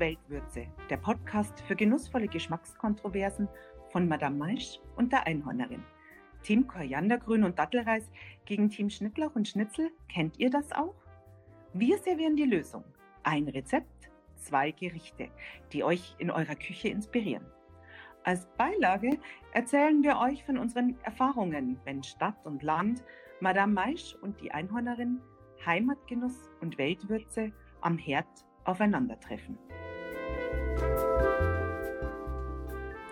Weltwürze, 0.00 0.66
der 0.88 0.96
Podcast 0.96 1.60
für 1.60 1.76
genussvolle 1.76 2.26
Geschmackskontroversen 2.26 3.48
von 3.90 4.08
Madame 4.08 4.36
Maisch 4.36 4.80
und 4.96 5.12
der 5.12 5.26
Einhornerin. 5.26 5.84
Team 6.42 6.66
Koriandergrün 6.66 7.44
und 7.44 7.58
Dattelreis 7.58 8.10
gegen 8.46 8.70
Team 8.70 8.88
Schnittlauch 8.88 9.36
und 9.36 9.46
Schnitzel, 9.46 9.90
kennt 10.08 10.38
ihr 10.38 10.48
das 10.48 10.72
auch? 10.72 10.94
Wir 11.74 11.98
servieren 11.98 12.34
die 12.34 12.44
Lösung. 12.44 12.82
Ein 13.22 13.46
Rezept, 13.46 14.10
zwei 14.36 14.70
Gerichte, 14.70 15.28
die 15.72 15.84
euch 15.84 16.16
in 16.18 16.30
eurer 16.30 16.56
Küche 16.56 16.88
inspirieren. 16.88 17.44
Als 18.24 18.46
Beilage 18.56 19.18
erzählen 19.52 20.02
wir 20.02 20.18
euch 20.18 20.44
von 20.44 20.56
unseren 20.56 20.98
Erfahrungen, 21.02 21.78
wenn 21.84 22.02
Stadt 22.02 22.44
und 22.44 22.62
Land, 22.62 23.04
Madame 23.40 23.74
Maisch 23.74 24.16
und 24.22 24.40
die 24.40 24.50
Einhornerin, 24.50 25.20
Heimatgenuss 25.64 26.50
und 26.62 26.78
Weltwürze 26.78 27.52
am 27.82 27.98
Herd 27.98 28.26
aufeinandertreffen. 28.64 29.58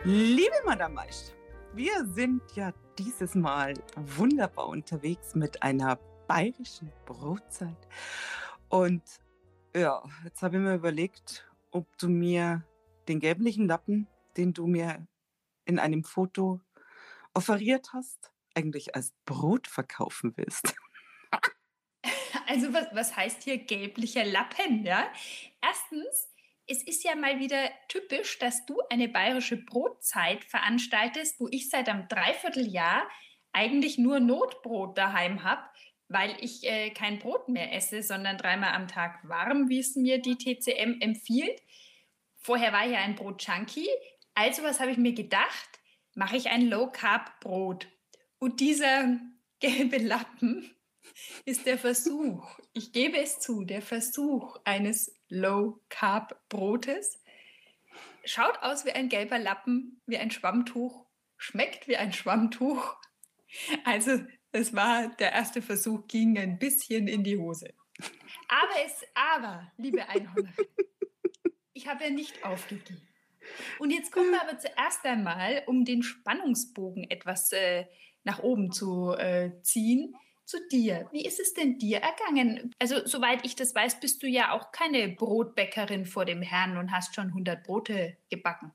Liebe 0.04 0.54
Madame 0.64 0.94
Maisch, 0.94 1.32
wir 1.74 2.06
sind 2.06 2.42
ja 2.54 2.72
dieses 2.98 3.34
Mal 3.34 3.74
wunderbar 3.96 4.68
unterwegs 4.68 5.34
mit 5.34 5.62
einer 5.62 5.96
bayerischen 6.26 6.92
Brotzeit. 7.04 7.88
Und 8.68 9.02
ja, 9.74 10.02
jetzt 10.24 10.42
habe 10.42 10.56
ich 10.56 10.62
mir 10.62 10.74
überlegt, 10.74 11.48
ob 11.70 11.86
du 11.98 12.08
mir 12.08 12.64
den 13.08 13.20
gelblichen 13.20 13.66
Lappen, 13.66 14.06
den 14.36 14.52
du 14.52 14.66
mir 14.66 15.06
in 15.64 15.78
einem 15.78 16.04
Foto 16.04 16.60
offeriert 17.34 17.92
hast, 17.92 18.32
eigentlich 18.54 18.94
als 18.94 19.12
Brot 19.24 19.66
verkaufen 19.66 20.32
willst. 20.36 20.74
Also 22.48 22.72
was, 22.72 22.86
was 22.92 23.14
heißt 23.14 23.42
hier 23.44 23.58
gelblicher 23.58 24.24
Lappen? 24.24 24.84
Ja? 24.84 25.12
Erstens, 25.60 26.32
es 26.66 26.82
ist 26.82 27.04
ja 27.04 27.14
mal 27.14 27.38
wieder 27.40 27.70
typisch, 27.88 28.38
dass 28.38 28.64
du 28.64 28.80
eine 28.88 29.08
bayerische 29.08 29.58
Brotzeit 29.58 30.44
veranstaltest, 30.44 31.38
wo 31.40 31.48
ich 31.50 31.68
seit 31.68 31.90
einem 31.90 32.08
Dreivierteljahr 32.08 33.06
eigentlich 33.52 33.98
nur 33.98 34.18
Notbrot 34.18 34.96
daheim 34.96 35.44
habe, 35.44 35.62
weil 36.08 36.34
ich 36.40 36.64
äh, 36.64 36.88
kein 36.90 37.18
Brot 37.18 37.50
mehr 37.50 37.74
esse, 37.74 38.02
sondern 38.02 38.38
dreimal 38.38 38.72
am 38.72 38.88
Tag 38.88 39.20
warm, 39.28 39.68
wie 39.68 39.80
es 39.80 39.94
mir 39.94 40.18
die 40.18 40.36
TCM 40.36 41.00
empfiehlt. 41.00 41.62
Vorher 42.38 42.72
war 42.72 42.86
ich 42.86 42.92
ja 42.92 43.00
ein 43.00 43.14
Brot-Junkie. 43.14 43.90
Also 44.34 44.62
was 44.62 44.80
habe 44.80 44.90
ich 44.90 44.96
mir 44.96 45.12
gedacht? 45.12 45.80
Mache 46.14 46.38
ich 46.38 46.48
ein 46.48 46.66
Low-Carb-Brot. 46.66 47.88
Und 48.38 48.60
dieser 48.60 49.18
gelbe 49.60 49.98
Lappen 49.98 50.74
ist 51.44 51.66
der 51.66 51.78
Versuch, 51.78 52.58
ich 52.72 52.92
gebe 52.92 53.18
es 53.18 53.40
zu, 53.40 53.64
der 53.64 53.82
Versuch 53.82 54.58
eines 54.64 55.14
Low-Carb-Brotes. 55.28 57.20
Schaut 58.24 58.58
aus 58.62 58.84
wie 58.84 58.92
ein 58.92 59.08
gelber 59.08 59.38
Lappen, 59.38 60.00
wie 60.06 60.18
ein 60.18 60.30
Schwammtuch, 60.30 61.06
schmeckt 61.36 61.88
wie 61.88 61.96
ein 61.96 62.12
Schwammtuch. 62.12 62.96
Also 63.84 64.20
es 64.52 64.74
war 64.74 65.08
der 65.16 65.32
erste 65.32 65.62
Versuch, 65.62 66.06
ging 66.06 66.38
ein 66.38 66.58
bisschen 66.58 67.08
in 67.08 67.24
die 67.24 67.38
Hose. 67.38 67.74
Aber 68.48 68.84
es, 68.84 69.04
aber, 69.14 69.72
liebe 69.76 70.08
Einhornerin, 70.08 70.66
ich 71.72 71.86
habe 71.88 72.04
ja 72.04 72.10
nicht 72.10 72.44
aufgegeben. 72.44 73.06
Und 73.78 73.90
jetzt 73.90 74.12
kommen 74.12 74.30
wir 74.30 74.42
aber 74.42 74.58
zuerst 74.58 75.04
einmal, 75.04 75.62
um 75.66 75.84
den 75.84 76.02
Spannungsbogen 76.02 77.10
etwas 77.10 77.52
äh, 77.52 77.86
nach 78.24 78.40
oben 78.40 78.72
zu 78.72 79.12
äh, 79.12 79.52
ziehen, 79.62 80.14
zu 80.48 80.58
dir. 80.68 81.08
Wie 81.12 81.24
ist 81.24 81.40
es 81.40 81.54
denn 81.54 81.78
dir 81.78 81.98
ergangen? 81.98 82.72
Also, 82.78 83.04
soweit 83.04 83.44
ich 83.44 83.54
das 83.56 83.74
weiß, 83.74 84.00
bist 84.00 84.22
du 84.22 84.26
ja 84.26 84.52
auch 84.52 84.72
keine 84.72 85.08
Brotbäckerin 85.08 86.06
vor 86.06 86.24
dem 86.24 86.42
Herrn 86.42 86.76
und 86.76 86.90
hast 86.90 87.14
schon 87.14 87.28
100 87.28 87.62
Brote 87.64 88.16
gebacken. 88.30 88.72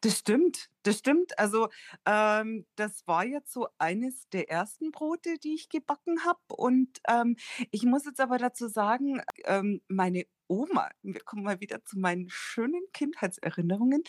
Das 0.00 0.18
stimmt, 0.18 0.70
das 0.82 0.98
stimmt. 0.98 1.38
Also 1.38 1.68
ähm, 2.06 2.66
das 2.76 3.06
war 3.06 3.24
jetzt 3.24 3.52
so 3.52 3.68
eines 3.78 4.28
der 4.30 4.50
ersten 4.50 4.90
Brote, 4.92 5.38
die 5.38 5.54
ich 5.54 5.68
gebacken 5.68 6.24
habe. 6.24 6.40
Und 6.48 6.98
ähm, 7.08 7.36
ich 7.70 7.84
muss 7.84 8.04
jetzt 8.04 8.20
aber 8.20 8.38
dazu 8.38 8.68
sagen, 8.68 9.20
ähm, 9.44 9.80
meine 9.88 10.24
Oma, 10.48 10.90
wir 11.02 11.20
kommen 11.20 11.42
mal 11.44 11.60
wieder 11.60 11.84
zu 11.84 11.98
meinen 11.98 12.28
schönen 12.30 12.82
Kindheitserinnerungen. 12.92 14.02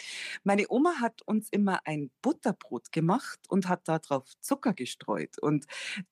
Meine 0.43 0.65
Oma 0.69 0.95
hat 1.01 1.21
uns 1.25 1.49
immer 1.51 1.81
ein 1.85 2.11
Butterbrot 2.21 2.91
gemacht 2.91 3.39
und 3.49 3.67
hat 3.67 3.87
darauf 3.87 4.25
Zucker 4.39 4.73
gestreut. 4.73 5.37
Und 5.39 5.65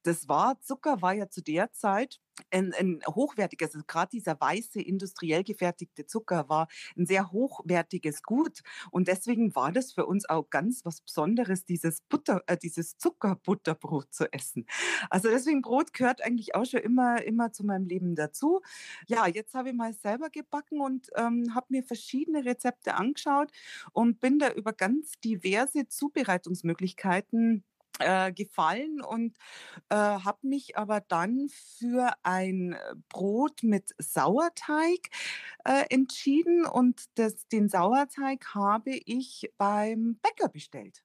das 0.03 0.27
war, 0.27 0.59
Zucker 0.61 1.01
war 1.01 1.13
ja 1.13 1.29
zu 1.29 1.41
der 1.41 1.71
Zeit 1.71 2.19
ein, 2.51 2.73
ein 2.73 3.01
hochwertiges, 3.07 3.73
also 3.73 3.85
gerade 3.87 4.09
dieser 4.11 4.39
weiße 4.39 4.81
industriell 4.81 5.43
gefertigte 5.43 6.05
Zucker 6.05 6.49
war 6.49 6.67
ein 6.97 7.05
sehr 7.05 7.31
hochwertiges 7.31 8.23
Gut 8.23 8.61
und 8.91 9.07
deswegen 9.07 9.55
war 9.55 9.71
das 9.71 9.91
für 9.91 10.05
uns 10.05 10.29
auch 10.29 10.49
ganz 10.49 10.85
was 10.85 11.01
Besonderes, 11.01 11.65
dieses 11.65 12.01
Butter, 12.01 12.41
äh, 12.47 12.57
dieses 12.57 12.97
Zuckerbutterbrot 12.97 14.13
zu 14.13 14.31
essen. 14.31 14.65
Also 15.09 15.29
deswegen 15.29 15.61
Brot 15.61 15.93
gehört 15.93 16.21
eigentlich 16.23 16.55
auch 16.55 16.65
schon 16.65 16.81
immer 16.81 17.23
immer 17.23 17.51
zu 17.51 17.65
meinem 17.65 17.85
Leben 17.85 18.15
dazu. 18.15 18.61
Ja, 19.07 19.27
jetzt 19.27 19.53
habe 19.53 19.69
ich 19.69 19.75
mal 19.75 19.93
selber 19.93 20.29
gebacken 20.29 20.81
und 20.81 21.09
ähm, 21.15 21.53
habe 21.55 21.67
mir 21.69 21.83
verschiedene 21.83 22.45
Rezepte 22.45 22.95
angeschaut 22.95 23.51
und 23.93 24.19
bin 24.19 24.39
da 24.39 24.51
über 24.51 24.73
ganz 24.73 25.13
diverse 25.23 25.87
Zubereitungsmöglichkeiten 25.87 27.63
äh, 27.99 28.31
gefallen 28.31 29.01
und 29.01 29.37
äh, 29.89 29.95
habe 29.95 30.39
mich 30.47 30.77
aber 30.77 31.01
dann 31.01 31.49
für 31.49 32.13
ein 32.23 32.77
Brot 33.09 33.63
mit 33.63 33.93
Sauerteig 33.97 35.09
äh, 35.65 35.85
entschieden 35.89 36.65
und 36.65 37.05
das, 37.15 37.47
den 37.47 37.69
Sauerteig 37.69 38.53
habe 38.53 38.91
ich 38.91 39.51
beim 39.57 40.19
Bäcker 40.21 40.49
bestellt. 40.49 41.03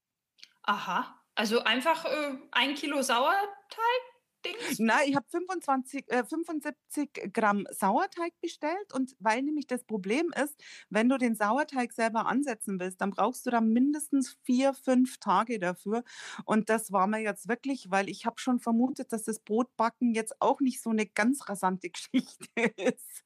Aha, 0.62 1.18
also 1.34 1.60
einfach 1.64 2.04
äh, 2.04 2.38
ein 2.52 2.74
Kilo 2.74 3.02
Sauerteig 3.02 4.11
Dings? 4.44 4.78
Nein, 4.78 5.08
ich 5.08 5.16
habe 5.16 5.26
25, 5.28 6.10
äh, 6.10 6.24
75 6.24 7.32
Gramm 7.32 7.66
Sauerteig 7.70 8.32
bestellt 8.40 8.92
und 8.92 9.14
weil 9.18 9.42
nämlich 9.42 9.66
das 9.66 9.84
Problem 9.84 10.32
ist, 10.42 10.60
wenn 10.90 11.08
du 11.08 11.18
den 11.18 11.34
Sauerteig 11.34 11.92
selber 11.92 12.26
ansetzen 12.26 12.80
willst, 12.80 13.00
dann 13.00 13.10
brauchst 13.10 13.46
du 13.46 13.50
da 13.50 13.60
mindestens 13.60 14.36
vier, 14.42 14.74
fünf 14.74 15.18
Tage 15.18 15.58
dafür. 15.58 16.04
Und 16.44 16.68
das 16.70 16.92
war 16.92 17.06
mir 17.06 17.20
jetzt 17.20 17.48
wirklich, 17.48 17.90
weil 17.90 18.08
ich 18.08 18.26
habe 18.26 18.38
schon 18.40 18.58
vermutet, 18.60 19.12
dass 19.12 19.24
das 19.24 19.40
Brotbacken 19.40 20.14
jetzt 20.14 20.40
auch 20.40 20.60
nicht 20.60 20.80
so 20.82 20.90
eine 20.90 21.06
ganz 21.06 21.48
rasante 21.48 21.90
Geschichte 21.90 22.46
ist. 22.76 23.24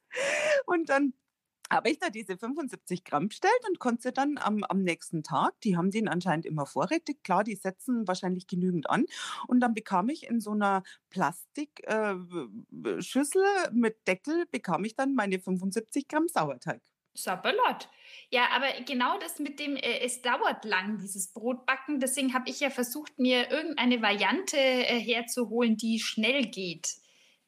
Und 0.65 0.89
dann 0.89 1.13
habe 1.71 1.89
ich 1.89 1.99
da 1.99 2.09
diese 2.09 2.37
75 2.37 3.03
Gramm 3.03 3.29
bestellt 3.29 3.59
und 3.67 3.79
konnte 3.79 4.11
dann 4.11 4.37
am, 4.37 4.63
am 4.63 4.83
nächsten 4.83 5.23
Tag, 5.23 5.59
die 5.61 5.77
haben 5.77 5.91
den 5.91 6.07
anscheinend 6.07 6.45
immer 6.45 6.65
vorrätig, 6.65 7.23
klar, 7.23 7.43
die 7.43 7.55
setzen 7.55 8.07
wahrscheinlich 8.07 8.47
genügend 8.47 8.89
an. 8.89 9.05
Und 9.47 9.59
dann 9.59 9.73
bekam 9.73 10.09
ich 10.09 10.27
in 10.27 10.39
so 10.39 10.51
einer 10.51 10.83
Plastikschüssel 11.09 13.43
äh, 13.65 13.71
mit 13.71 14.07
Deckel, 14.07 14.45
bekam 14.51 14.83
ich 14.85 14.95
dann 14.95 15.13
meine 15.13 15.39
75 15.39 16.07
Gramm 16.07 16.27
Sauerteig. 16.27 16.81
Sabalot. 17.13 17.89
Ja, 18.29 18.49
aber 18.55 18.67
genau 18.85 19.17
das 19.19 19.39
mit 19.39 19.59
dem, 19.59 19.75
äh, 19.75 20.01
es 20.01 20.21
dauert 20.21 20.65
lang, 20.65 20.99
dieses 20.99 21.33
Brotbacken. 21.33 21.99
Deswegen 21.99 22.33
habe 22.33 22.49
ich 22.49 22.59
ja 22.59 22.69
versucht, 22.69 23.17
mir 23.17 23.49
irgendeine 23.49 24.01
Variante 24.01 24.57
äh, 24.57 24.99
herzuholen, 24.99 25.77
die 25.77 25.99
schnell 25.99 26.45
geht 26.45 26.97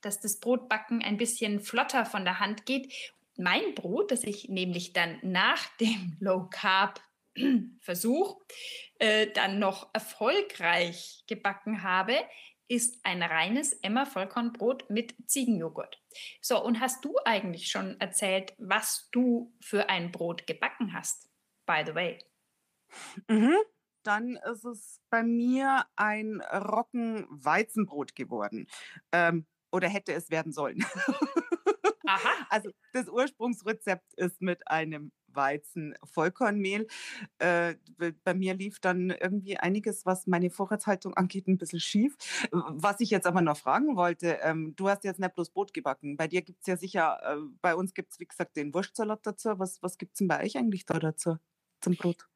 dass 0.02 0.20
das 0.20 0.40
Brotbacken 0.40 1.02
ein 1.02 1.18
bisschen 1.18 1.60
flotter 1.60 2.06
von 2.06 2.24
der 2.24 2.40
Hand 2.40 2.66
geht 2.66 2.94
mein 3.40 3.74
Brot, 3.74 4.12
das 4.12 4.24
ich 4.24 4.50
nämlich 4.50 4.94
dann 4.94 5.20
nach 5.24 5.66
dem 5.78 6.18
Low 6.20 6.48
Carb 6.52 7.02
Versuch 7.80 8.42
äh, 9.00 9.28
dann 9.32 9.60
noch 9.60 9.90
erfolgreich 9.94 11.24
gebacken 11.28 11.84
habe, 11.84 12.16
ist 12.68 13.04
ein 13.04 13.24
reines 13.24 13.74
Emma 13.74 14.06
Vollkornbrot 14.06 14.90
mit 14.90 15.16
Ziegenjoghurt. 15.26 16.00
So, 16.42 16.64
und 16.64 16.80
hast 16.80 17.04
du 17.04 17.16
eigentlich 17.26 17.68
schon 17.68 18.00
erzählt, 18.00 18.54
was 18.60 19.10
du 19.12 19.56
für 19.60 19.90
ein 19.90 20.12
Brot 20.12 20.46
gebacken 20.46 20.94
hast? 20.94 21.30
By 21.66 21.84
the 21.86 21.96
way. 21.96 22.20
Mhm. 23.28 23.56
Dann 24.04 24.38
ist 24.52 24.66
es 24.66 25.02
bei 25.10 25.24
mir 25.24 25.86
ein 25.96 26.42
Roggen-Weizenbrot 26.42 28.16
geworden. 28.16 28.68
Ähm, 29.12 29.46
oder 29.72 29.90
hätte 29.90 30.14
es 30.14 30.30
werden 30.30 30.52
sollen. 30.52 30.86
Aha. 32.10 32.30
Also 32.50 32.72
das 32.94 33.08
Ursprungsrezept 33.08 34.14
ist 34.16 34.42
mit 34.42 34.68
einem 34.68 35.12
Weizen-Vollkornmehl. 35.28 36.88
Äh, 37.38 37.76
bei 38.24 38.34
mir 38.34 38.56
lief 38.56 38.80
dann 38.80 39.12
irgendwie 39.12 39.58
einiges, 39.58 40.06
was 40.08 40.26
meine 40.26 40.50
Vorratshaltung 40.50 41.14
angeht, 41.14 41.48
ein 41.48 41.60
bisschen 41.60 41.80
schief. 41.80 42.18
Was 42.52 43.00
ich 43.00 43.12
jetzt 43.12 43.28
aber 43.28 43.42
noch 43.42 43.58
fragen 43.58 43.96
wollte, 43.96 44.40
ähm, 44.42 44.76
du 44.76 44.90
hast 44.90 45.04
jetzt 45.04 45.20
nicht 45.20 45.36
bloß 45.36 45.52
Brot 45.52 45.74
gebacken. 45.74 46.18
Bei 46.18 46.28
dir 46.28 46.42
gibt 46.42 46.62
es 46.62 46.68
ja 46.68 46.78
sicher, 46.78 47.20
äh, 47.24 47.38
bei 47.62 47.76
uns 47.76 47.94
gibt 47.94 48.12
es, 48.12 48.20
wie 48.20 48.26
gesagt, 48.26 48.56
den 48.56 48.74
Wurstsalat 48.74 49.20
dazu. 49.24 49.60
Was, 49.60 49.82
was 49.84 50.00
gibt 50.00 50.14
es 50.14 50.18
denn 50.18 50.28
bei 50.28 50.44
euch 50.44 50.58
eigentlich 50.58 50.86
da 50.88 50.98
dazu 50.98 51.38
zum 51.82 51.96
Brot? 51.96 52.28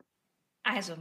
Also, 0.63 0.95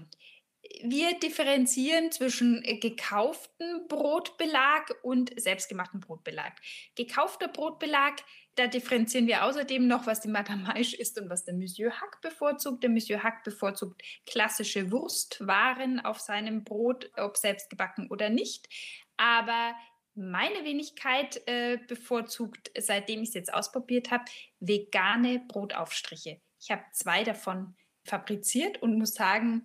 wir 0.82 1.18
differenzieren 1.18 2.12
zwischen 2.12 2.62
gekauftem 2.80 3.86
Brotbelag 3.88 4.94
und 5.02 5.32
selbstgemachtem 5.40 6.00
Brotbelag. 6.00 6.52
Gekaufter 6.94 7.48
Brotbelag, 7.48 8.16
da 8.54 8.66
differenzieren 8.66 9.26
wir 9.26 9.44
außerdem 9.44 9.86
noch, 9.86 10.06
was 10.06 10.20
die 10.20 10.28
Madame 10.28 10.62
Maisch 10.62 10.94
ist 10.94 11.18
und 11.18 11.30
was 11.30 11.44
der 11.44 11.54
Monsieur 11.54 11.92
Hack 11.92 12.20
bevorzugt. 12.20 12.82
Der 12.82 12.90
Monsieur 12.90 13.22
Hack 13.22 13.44
bevorzugt 13.44 14.02
klassische 14.26 14.90
Wurstwaren 14.90 16.00
auf 16.00 16.20
seinem 16.20 16.64
Brot, 16.64 17.10
ob 17.16 17.36
selbst 17.36 17.70
gebacken 17.70 18.08
oder 18.10 18.28
nicht. 18.28 18.68
Aber 19.16 19.74
meine 20.14 20.64
Wenigkeit 20.64 21.40
äh, 21.46 21.78
bevorzugt, 21.88 22.70
seitdem 22.78 23.22
ich 23.22 23.30
es 23.30 23.34
jetzt 23.34 23.54
ausprobiert 23.54 24.10
habe, 24.10 24.24
vegane 24.60 25.42
Brotaufstriche. 25.48 26.40
Ich 26.60 26.70
habe 26.70 26.82
zwei 26.92 27.24
davon 27.24 27.74
fabriziert 28.04 28.82
und 28.82 28.98
muss 28.98 29.14
sagen, 29.14 29.64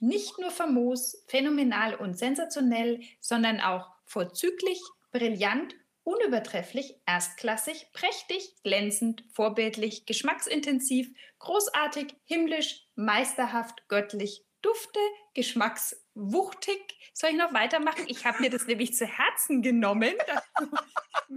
nicht 0.00 0.38
nur 0.38 0.52
famos, 0.52 1.24
phänomenal 1.26 1.96
und 1.96 2.16
sensationell, 2.16 3.00
sondern 3.20 3.60
auch 3.60 3.90
vorzüglich, 4.04 4.80
brillant, 5.10 5.74
unübertrefflich, 6.08 6.94
erstklassig, 7.04 7.92
prächtig, 7.92 8.54
glänzend, 8.62 9.24
vorbildlich, 9.30 10.06
geschmacksintensiv, 10.06 11.10
großartig, 11.38 12.16
himmlisch, 12.24 12.86
meisterhaft, 12.94 13.86
göttlich, 13.88 14.42
dufte, 14.62 15.00
geschmackswuchtig. 15.34 16.80
Soll 17.12 17.30
ich 17.30 17.36
noch 17.36 17.52
weitermachen? 17.52 18.04
Ich 18.06 18.24
habe 18.24 18.40
mir 18.40 18.48
das 18.48 18.66
nämlich 18.66 18.94
zu 18.94 19.04
Herzen 19.04 19.60
genommen, 19.60 20.14
dass 20.26 20.44
du 20.58 20.66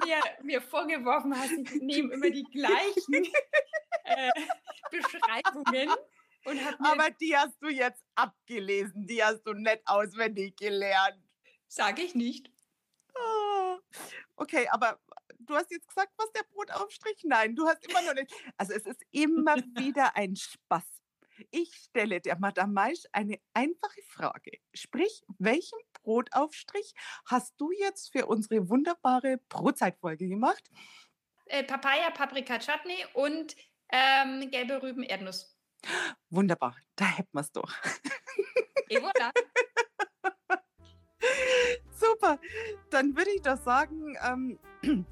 mir, 0.06 0.20
mir 0.42 0.62
vorgeworfen 0.62 1.38
hast, 1.38 1.52
ich 1.52 1.82
nehme 1.82 2.14
immer 2.14 2.30
die 2.30 2.46
gleichen 2.54 3.26
äh, 4.06 4.32
Beschreibungen. 4.90 5.90
Aber 6.80 7.10
die 7.20 7.36
hast 7.36 7.62
du 7.62 7.68
jetzt 7.68 8.06
abgelesen, 8.16 9.06
die 9.06 9.22
hast 9.22 9.44
du 9.44 9.52
nicht 9.52 9.82
auswendig 9.86 10.56
gelernt. 10.56 11.22
Sage 11.68 12.04
ich 12.04 12.16
nicht. 12.16 12.50
Oh. 13.16 13.78
Okay, 14.36 14.68
aber 14.70 15.00
du 15.40 15.56
hast 15.56 15.72
jetzt 15.72 15.88
gesagt, 15.88 16.14
was 16.18 16.32
der 16.32 16.44
Brotaufstrich? 16.52 17.24
Nein, 17.24 17.56
du 17.56 17.68
hast 17.68 17.86
immer 17.88 18.02
noch 18.02 18.14
nicht. 18.14 18.34
Also 18.58 18.74
es 18.74 18.86
ist 18.86 19.02
immer 19.12 19.56
wieder 19.78 20.16
ein 20.16 20.36
Spaß. 20.36 20.84
Ich 21.50 21.74
stelle 21.76 22.22
der 22.22 22.38
Madame 22.38 22.72
Maisch 22.72 23.04
eine 23.12 23.40
einfache 23.54 24.02
Frage. 24.08 24.60
Sprich, 24.74 25.24
welchen 25.40 25.80
Brotaufstrich 26.04 26.94
hast 27.26 27.56
du 27.58 27.72
jetzt 27.72 28.12
für 28.12 28.28
unsere 28.28 28.70
wunderbare 28.70 29.40
Brotzeitfolge 29.50 30.28
gemacht? 30.28 30.70
Äh, 31.46 31.64
Papaya, 31.64 32.12
Paprika, 32.12 32.60
Chutney 32.60 33.04
und 33.14 33.56
ähm, 33.92 34.52
gelbe 34.52 34.84
Rüben, 34.84 35.04
Erdnuss. 35.04 35.58
Wunderbar, 36.30 36.78
da 36.96 37.06
hätten 37.06 37.32
wir 37.34 37.42
es 37.42 37.52
doch. 37.52 37.74
Et 38.92 39.02
voilà. 39.02 39.32
Super, 42.02 42.40
dann 42.90 43.16
würde 43.16 43.30
ich 43.36 43.42
doch 43.42 43.62
sagen, 43.62 44.18
ähm, 44.28 44.60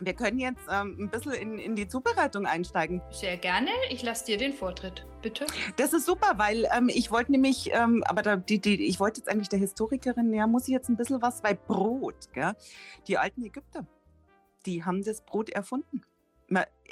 wir 0.00 0.14
können 0.14 0.38
jetzt 0.40 0.66
ähm, 0.68 0.96
ein 0.98 1.10
bisschen 1.10 1.32
in, 1.32 1.58
in 1.58 1.76
die 1.76 1.86
Zubereitung 1.86 2.46
einsteigen. 2.46 3.00
Sehr 3.10 3.36
gerne. 3.36 3.70
Ich 3.90 4.02
lasse 4.02 4.24
dir 4.24 4.38
den 4.38 4.52
Vortritt, 4.52 5.06
bitte. 5.22 5.46
Das 5.76 5.92
ist 5.92 6.04
super, 6.04 6.32
weil 6.38 6.68
ähm, 6.76 6.88
ich 6.88 7.10
wollte 7.12 7.30
nämlich, 7.30 7.70
ähm, 7.72 8.02
aber 8.06 8.22
da, 8.22 8.36
die, 8.36 8.58
die, 8.58 8.84
ich 8.84 8.98
wollte 8.98 9.20
jetzt 9.20 9.28
eigentlich 9.28 9.48
der 9.48 9.60
Historikerin, 9.60 10.32
ja, 10.34 10.46
muss 10.46 10.66
ich 10.66 10.72
jetzt 10.72 10.88
ein 10.88 10.96
bisschen 10.96 11.22
was 11.22 11.42
bei 11.42 11.54
Brot, 11.54 12.32
gell? 12.32 12.54
Die 13.06 13.18
alten 13.18 13.44
Ägypter, 13.44 13.86
die 14.66 14.84
haben 14.84 15.04
das 15.04 15.22
Brot 15.22 15.50
erfunden 15.50 16.02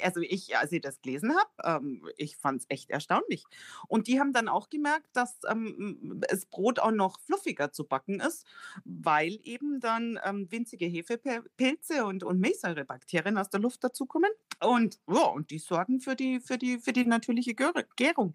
also 0.01 0.21
ich, 0.21 0.57
als 0.57 0.71
ich 0.71 0.81
das 0.81 1.01
gelesen 1.01 1.33
habe, 1.35 1.81
ähm, 1.85 2.07
ich 2.17 2.37
fand 2.37 2.61
es 2.61 2.65
echt 2.69 2.89
erstaunlich. 2.89 3.43
Und 3.87 4.07
die 4.07 4.19
haben 4.19 4.33
dann 4.33 4.47
auch 4.47 4.69
gemerkt, 4.69 5.07
dass 5.13 5.39
ähm, 5.49 6.21
das 6.27 6.45
Brot 6.45 6.79
auch 6.79 6.91
noch 6.91 7.19
fluffiger 7.19 7.71
zu 7.71 7.85
backen 7.85 8.19
ist, 8.19 8.45
weil 8.83 9.39
eben 9.43 9.79
dann 9.79 10.19
ähm, 10.23 10.51
winzige 10.51 10.85
Hefepilze 10.85 12.05
und, 12.05 12.23
und 12.23 12.39
Milchsäurebakterien 12.39 13.37
aus 13.37 13.49
der 13.49 13.59
Luft 13.59 13.83
dazukommen. 13.83 14.31
Und, 14.59 14.99
ja, 15.07 15.25
und 15.25 15.51
die 15.51 15.59
sorgen 15.59 15.99
für 15.99 16.15
die, 16.15 16.39
für 16.39 16.57
die, 16.57 16.79
für 16.79 16.93
die 16.93 17.05
natürliche 17.05 17.55
Gärung. 17.55 18.33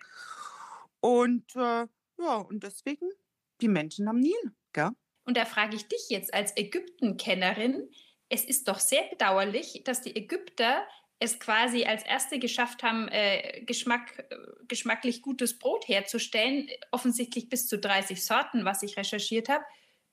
Und 1.00 1.54
äh, 1.56 1.86
ja, 2.18 2.36
und 2.36 2.62
deswegen 2.62 3.10
die 3.60 3.68
Menschen 3.68 4.08
am 4.08 4.18
Nil. 4.18 4.54
Gell? 4.72 4.90
Und 5.24 5.36
da 5.36 5.44
frage 5.44 5.76
ich 5.76 5.88
dich 5.88 6.08
jetzt 6.08 6.32
als 6.32 6.56
Ägyptenkennerin, 6.56 7.90
es 8.28 8.44
ist 8.44 8.68
doch 8.68 8.78
sehr 8.78 9.04
bedauerlich, 9.08 9.82
dass 9.84 10.02
die 10.02 10.16
Ägypter 10.16 10.86
es 11.18 11.38
quasi 11.38 11.84
als 11.84 12.04
Erste 12.04 12.38
geschafft 12.38 12.82
haben, 12.82 13.08
äh, 13.08 13.62
Geschmack, 13.64 14.18
äh, 14.30 14.36
geschmacklich 14.68 15.22
gutes 15.22 15.58
Brot 15.58 15.88
herzustellen. 15.88 16.68
Offensichtlich 16.90 17.48
bis 17.48 17.68
zu 17.68 17.78
30 17.78 18.24
Sorten, 18.24 18.64
was 18.64 18.82
ich 18.82 18.96
recherchiert 18.96 19.48
habe. 19.48 19.64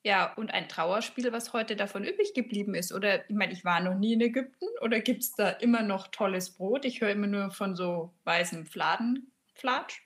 Ja, 0.06 0.34
und 0.34 0.52
ein 0.54 0.68
Trauerspiel, 0.68 1.32
was 1.32 1.54
heute 1.54 1.76
davon 1.76 2.04
übrig 2.04 2.34
geblieben 2.34 2.76
ist. 2.76 2.92
Oder, 2.94 3.30
ich 3.30 3.36
meine, 3.36 3.54
ich 3.54 3.64
war 3.64 3.80
noch 3.80 3.96
nie 3.96 4.14
in 4.14 4.22
Ägypten. 4.22 4.66
Oder 4.82 5.00
gibt 5.00 5.24
es 5.24 5.34
da 5.34 5.50
immer 5.50 5.82
noch 5.82 6.08
tolles 6.10 6.52
Brot? 6.56 6.84
Ich 6.86 7.00
höre 7.02 7.12
immer 7.12 7.28
nur 7.28 7.52
von 7.52 7.76
so 7.76 8.14
weißem 8.26 8.66
Fladenflatsch. 8.66 10.02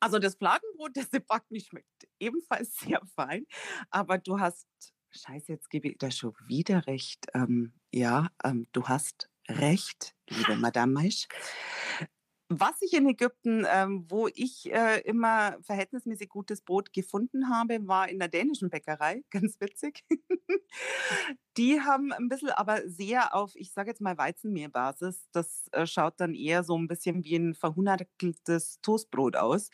Also 0.00 0.18
das 0.18 0.34
Fladenbrot, 0.36 0.96
das 0.96 1.10
sie 1.10 1.20
backt, 1.28 1.48
schmeckt 1.62 1.86
ebenfalls 2.18 2.74
sehr 2.76 3.00
fein. 3.14 3.46
Aber 3.90 4.18
du 4.18 4.40
hast, 4.40 4.66
scheiße, 5.10 5.52
jetzt 5.52 5.70
gebe 5.70 5.88
ich 5.88 5.98
da 5.98 6.10
schon 6.10 6.34
wieder 6.46 6.86
recht. 6.86 7.26
Ähm, 7.34 7.72
ja, 7.92 8.28
ähm, 8.44 8.66
du 8.72 8.88
hast 8.88 9.29
recht, 9.58 10.14
liebe 10.28 10.56
Madame 10.56 10.92
Maisch. 10.92 11.26
Was 12.52 12.82
ich 12.82 12.94
in 12.94 13.08
Ägypten, 13.08 13.64
ähm, 13.70 14.06
wo 14.08 14.26
ich 14.26 14.72
äh, 14.72 15.02
immer 15.02 15.56
verhältnismäßig 15.62 16.28
gutes 16.28 16.62
Brot 16.62 16.92
gefunden 16.92 17.48
habe, 17.48 17.86
war 17.86 18.08
in 18.08 18.18
der 18.18 18.26
dänischen 18.26 18.70
Bäckerei, 18.70 19.22
ganz 19.30 19.60
witzig. 19.60 20.04
Die 21.56 21.80
haben 21.80 22.12
ein 22.12 22.28
bisschen 22.28 22.50
aber 22.50 22.88
sehr 22.88 23.36
auf, 23.36 23.54
ich 23.54 23.72
sage 23.72 23.90
jetzt 23.90 24.00
mal 24.00 24.18
Weizenmehlbasis. 24.18 25.28
Das 25.30 25.68
äh, 25.70 25.86
schaut 25.86 26.14
dann 26.18 26.34
eher 26.34 26.64
so 26.64 26.76
ein 26.76 26.88
bisschen 26.88 27.22
wie 27.22 27.36
ein 27.36 27.54
verhungertes 27.54 28.80
Toastbrot 28.82 29.36
aus. 29.36 29.70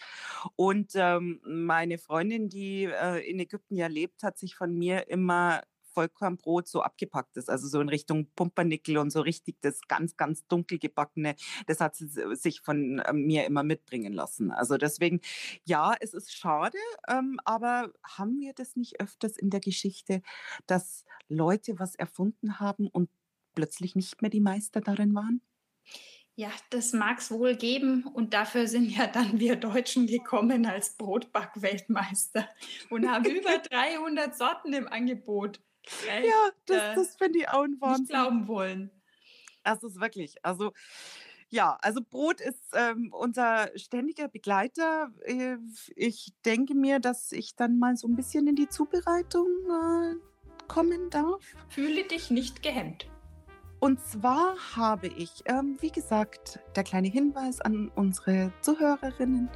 Und 0.54 0.92
ähm, 0.96 1.40
meine 1.46 1.96
Freundin, 1.96 2.50
die 2.50 2.84
äh, 2.84 3.26
in 3.26 3.40
Ägypten 3.40 3.76
ja 3.76 3.86
lebt, 3.86 4.22
hat 4.22 4.36
sich 4.36 4.54
von 4.54 4.74
mir 4.74 5.08
immer 5.08 5.62
Vollkornbrot 5.96 6.68
so 6.68 6.82
abgepackt 6.82 7.38
ist, 7.38 7.48
also 7.48 7.66
so 7.68 7.80
in 7.80 7.88
Richtung 7.88 8.28
Pumpernickel 8.36 8.98
und 8.98 9.10
so 9.10 9.22
richtig 9.22 9.56
das 9.62 9.80
ganz, 9.88 10.16
ganz 10.18 10.46
dunkel 10.46 10.78
gebackene, 10.78 11.34
das 11.66 11.80
hat 11.80 11.96
sie 11.96 12.06
sich 12.36 12.60
von 12.60 13.02
ähm, 13.06 13.26
mir 13.26 13.46
immer 13.46 13.62
mitbringen 13.62 14.12
lassen. 14.12 14.50
Also 14.50 14.76
deswegen, 14.76 15.20
ja, 15.64 15.94
es 16.00 16.12
ist 16.12 16.34
schade, 16.34 16.78
ähm, 17.08 17.40
aber 17.46 17.92
haben 18.04 18.38
wir 18.40 18.52
das 18.52 18.76
nicht 18.76 19.00
öfters 19.00 19.38
in 19.38 19.48
der 19.48 19.60
Geschichte, 19.60 20.20
dass 20.66 21.06
Leute 21.28 21.78
was 21.78 21.94
erfunden 21.94 22.60
haben 22.60 22.88
und 22.88 23.08
plötzlich 23.54 23.96
nicht 23.96 24.20
mehr 24.20 24.30
die 24.30 24.40
Meister 24.40 24.82
darin 24.82 25.14
waren? 25.14 25.40
Ja, 26.38 26.50
das 26.68 26.92
mag 26.92 27.18
es 27.20 27.30
wohl 27.30 27.56
geben 27.56 28.04
und 28.04 28.34
dafür 28.34 28.68
sind 28.68 28.90
ja 28.90 29.06
dann 29.06 29.40
wir 29.40 29.56
Deutschen 29.56 30.06
gekommen 30.06 30.66
als 30.66 30.94
Brotbackweltmeister 30.98 32.46
und 32.90 33.08
haben 33.08 33.24
über 33.24 33.56
300 33.56 34.36
Sorten 34.36 34.74
im 34.74 34.86
Angebot. 34.86 35.60
Echt, 36.08 36.26
ja, 36.26 36.50
das, 36.66 36.94
das 36.94 37.16
finde 37.16 37.40
ich 37.40 37.48
auch 37.48 37.62
ein 37.62 37.80
Wahnsinn. 37.80 38.02
Nicht 38.02 38.10
glauben 38.10 38.48
wollen. 38.48 38.90
Das 39.64 39.82
ist 39.82 40.00
wirklich, 40.00 40.36
also 40.44 40.72
ja, 41.48 41.78
also 41.80 42.00
Brot 42.02 42.40
ist 42.40 42.62
ähm, 42.72 43.12
unser 43.12 43.70
ständiger 43.76 44.28
Begleiter. 44.28 45.12
Äh, 45.24 45.56
ich 45.94 46.32
denke 46.44 46.74
mir, 46.74 46.98
dass 46.98 47.30
ich 47.32 47.54
dann 47.54 47.78
mal 47.78 47.96
so 47.96 48.08
ein 48.08 48.16
bisschen 48.16 48.48
in 48.48 48.56
die 48.56 48.68
Zubereitung 48.68 49.46
äh, 49.70 50.14
kommen 50.66 51.08
darf. 51.10 51.42
Fühle 51.68 52.04
dich 52.04 52.30
nicht 52.30 52.62
gehemmt. 52.62 53.06
Und 53.78 54.00
zwar 54.00 54.56
habe 54.74 55.06
ich, 55.06 55.42
ähm, 55.46 55.76
wie 55.80 55.90
gesagt, 55.90 56.60
der 56.74 56.82
kleine 56.82 57.08
Hinweis 57.08 57.60
an 57.60 57.90
unsere 57.94 58.52
Zuhörerinnen. 58.62 59.50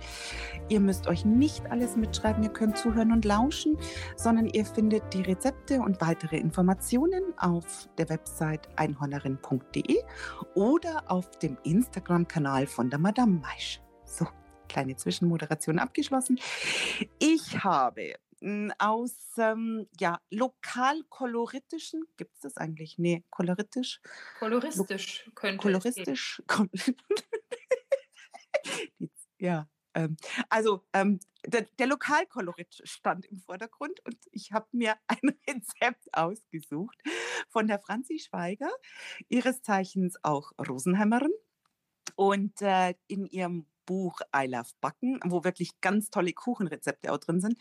Ihr 0.68 0.80
müsst 0.80 1.06
euch 1.06 1.24
nicht 1.24 1.70
alles 1.70 1.96
mitschreiben, 1.96 2.42
ihr 2.42 2.52
könnt 2.52 2.76
zuhören 2.76 3.12
und 3.12 3.24
lauschen, 3.24 3.78
sondern 4.16 4.46
ihr 4.46 4.66
findet 4.66 5.14
die 5.14 5.22
Rezepte 5.22 5.80
und 5.80 6.00
weitere 6.00 6.36
Informationen 6.36 7.22
auf 7.38 7.88
der 7.96 8.08
Website 8.10 8.68
einhornerin.de 8.76 10.02
oder 10.54 11.04
auf 11.10 11.30
dem 11.38 11.56
Instagram-Kanal 11.64 12.66
von 12.66 12.90
der 12.90 12.98
Madame 12.98 13.40
Maisch. 13.40 13.80
So, 14.04 14.26
kleine 14.68 14.96
Zwischenmoderation 14.96 15.78
abgeschlossen. 15.78 16.38
Ich 17.18 17.64
habe 17.64 18.14
aus 18.78 19.16
ähm, 19.36 19.86
ja, 19.98 20.20
lokalkoloritischen, 20.30 22.04
gibt 22.16 22.34
es 22.36 22.40
das 22.40 22.56
eigentlich? 22.56 22.98
Nee, 22.98 23.24
koloritisch. 23.30 24.00
Koloristisch 24.38 25.24
Lo 25.26 25.32
könnte 25.34 25.58
Koloristisch. 25.58 26.42
Kol 26.46 26.68
ja, 29.38 29.68
ähm, 29.94 30.16
also 30.48 30.84
ähm, 30.92 31.20
der, 31.46 31.62
der 31.78 31.86
Lokalkolorit 31.86 32.80
stand 32.84 33.26
im 33.26 33.38
Vordergrund 33.38 34.00
und 34.06 34.16
ich 34.32 34.52
habe 34.52 34.66
mir 34.72 34.96
ein 35.06 35.38
Rezept 35.48 36.08
ausgesucht 36.12 36.98
von 37.48 37.66
der 37.66 37.78
Franzi 37.78 38.18
Schweiger, 38.18 38.70
ihres 39.28 39.62
Zeichens 39.62 40.16
auch 40.22 40.52
Rosenheimerin. 40.58 41.32
Und 42.16 42.60
äh, 42.60 42.94
in 43.06 43.26
ihrem 43.26 43.66
Buch 43.86 44.20
I 44.36 44.46
Love 44.46 44.70
Backen, 44.80 45.20
wo 45.24 45.44
wirklich 45.44 45.80
ganz 45.80 46.10
tolle 46.10 46.32
Kuchenrezepte 46.32 47.12
auch 47.12 47.18
drin 47.18 47.40
sind, 47.40 47.58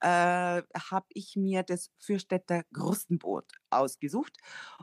äh, 0.00 0.06
habe 0.06 1.06
ich 1.10 1.36
mir 1.36 1.62
das 1.62 1.90
Fürstädter 1.98 2.64
Krustenbrot 2.74 3.46
ausgesucht. 3.70 4.36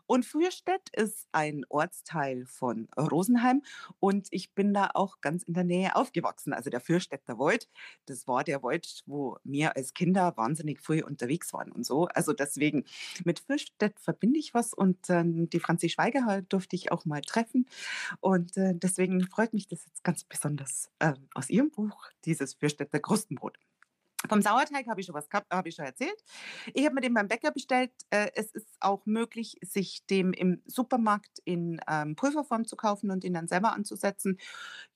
Und 0.05 0.25
Fürstedt 0.25 0.89
ist 0.95 1.27
ein 1.31 1.65
Ortsteil 1.69 2.45
von 2.45 2.87
Rosenheim 2.97 3.61
und 3.99 4.27
ich 4.31 4.53
bin 4.53 4.73
da 4.73 4.89
auch 4.93 5.21
ganz 5.21 5.43
in 5.43 5.53
der 5.53 5.63
Nähe 5.63 5.95
aufgewachsen. 5.95 6.53
Also 6.53 6.69
der 6.69 6.81
Fürstädter 6.81 7.37
Wald, 7.39 7.69
das 8.05 8.27
war 8.27 8.43
der 8.43 8.63
Wald, 8.63 9.03
wo 9.05 9.37
wir 9.43 9.75
als 9.75 9.93
Kinder 9.93 10.35
wahnsinnig 10.37 10.81
früh 10.81 11.03
unterwegs 11.03 11.53
waren 11.53 11.71
und 11.71 11.85
so. 11.85 12.07
Also 12.07 12.33
deswegen 12.33 12.85
mit 13.23 13.39
Fürstedt 13.39 13.99
verbinde 13.99 14.39
ich 14.39 14.53
was 14.53 14.73
und 14.73 15.09
äh, 15.09 15.23
die 15.25 15.59
Franzi 15.59 15.89
Schweiger 15.89 16.41
durfte 16.43 16.75
ich 16.75 16.91
auch 16.91 17.05
mal 17.05 17.21
treffen 17.21 17.67
und 18.21 18.57
äh, 18.57 18.73
deswegen 18.75 19.21
freut 19.27 19.53
mich 19.53 19.67
das 19.67 19.85
jetzt 19.85 20.03
ganz 20.03 20.23
besonders 20.23 20.68
äh, 20.99 21.13
aus 21.33 21.49
Ihrem 21.49 21.71
Buch, 21.71 22.07
dieses 22.25 22.53
Fürstädter 22.53 22.99
Krustenbrot. 22.99 23.57
Vom 24.27 24.41
Sauerteig 24.41 24.87
habe 24.87 24.99
ich 24.99 25.05
schon 25.05 25.15
was 25.15 25.29
gehabt, 25.29 25.49
habe 25.53 25.69
ich 25.69 25.75
schon 25.75 25.85
erzählt. 25.85 26.23
Ich 26.73 26.83
habe 26.83 26.95
mir 26.95 27.01
den 27.01 27.13
beim 27.13 27.29
Bäcker 27.29 27.51
bestellt. 27.51 27.91
Äh, 28.09 28.31
es 28.35 28.51
ist 28.51 28.75
auch 28.81 29.05
möglich, 29.05 29.57
sich 29.61 30.05
dem 30.07 30.33
im 30.33 30.61
Supermarkt 30.65 31.39
in 31.45 31.79
ähm, 31.87 32.15
Pulverform 32.17 32.65
zu 32.65 32.75
kaufen 32.75 33.11
und 33.11 33.23
ihn 33.23 33.33
dann 33.33 33.47
selber 33.47 33.71
anzusetzen. 33.71 34.37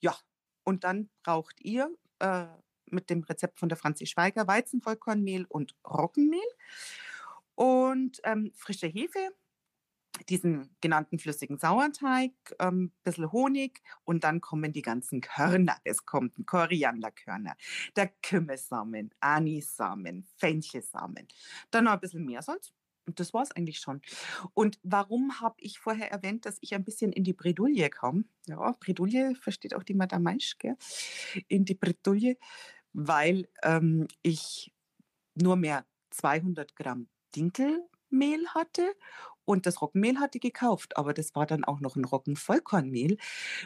Ja, 0.00 0.14
und 0.62 0.84
dann 0.84 1.08
braucht 1.22 1.58
ihr 1.62 1.88
äh, 2.18 2.46
mit 2.90 3.08
dem 3.08 3.22
Rezept 3.22 3.58
von 3.58 3.70
der 3.70 3.78
Franzi 3.78 4.06
Schweiger 4.06 4.46
Weizenvollkornmehl 4.46 5.46
und 5.48 5.74
Roggenmehl 5.86 6.40
und 7.54 8.20
ähm, 8.24 8.52
frische 8.54 8.88
Hefe, 8.88 9.30
diesen 10.28 10.74
genannten 10.80 11.18
flüssigen 11.18 11.58
Sauerteig, 11.58 12.32
ähm, 12.60 12.92
bisschen 13.02 13.32
Honig 13.32 13.82
und 14.04 14.24
dann 14.24 14.40
kommen 14.40 14.72
die 14.72 14.82
ganzen 14.82 15.20
Körner. 15.20 15.76
Es 15.84 16.06
kommt 16.06 16.38
ein 16.38 16.46
Korianderkörner, 16.46 17.56
der 17.96 18.08
Kümmelsamen, 18.22 19.10
Anisamen, 19.20 20.26
Fenchelsamen, 20.36 21.28
dann 21.70 21.84
noch 21.84 21.92
ein 21.92 22.00
bisschen 22.00 22.24
Meersalz. 22.24 22.72
Und 23.06 23.20
das 23.20 23.34
war 23.34 23.42
es 23.42 23.50
eigentlich 23.52 23.80
schon. 23.80 24.00
Und 24.54 24.78
warum 24.82 25.40
habe 25.40 25.56
ich 25.58 25.78
vorher 25.78 26.10
erwähnt, 26.10 26.46
dass 26.46 26.56
ich 26.62 26.74
ein 26.74 26.84
bisschen 26.84 27.12
in 27.12 27.22
die 27.22 27.34
Bredouille 27.34 27.90
kam? 27.90 28.24
Ja, 28.46 28.72
Bredouille 28.80 29.34
versteht 29.34 29.74
auch 29.74 29.82
die 29.82 29.94
Madame 29.94 30.24
Maisch, 30.24 30.56
gell? 30.58 30.76
In 31.48 31.66
die 31.66 31.74
Bredouille, 31.74 32.38
weil 32.92 33.48
ähm, 33.62 34.08
ich 34.22 34.72
nur 35.34 35.56
mehr 35.56 35.84
200 36.10 36.76
Gramm 36.76 37.08
Dinkelmehl 37.36 38.46
hatte 38.54 38.94
und 39.44 39.66
das 39.66 39.82
Roggenmehl 39.82 40.20
hatte 40.20 40.38
ich 40.38 40.42
gekauft, 40.42 40.96
aber 40.96 41.14
das 41.14 41.34
war 41.34 41.46
dann 41.46 41.64
auch 41.64 41.80
noch 41.80 41.96
ein 41.96 42.04
Roggenvollkornmehl. 42.04 43.18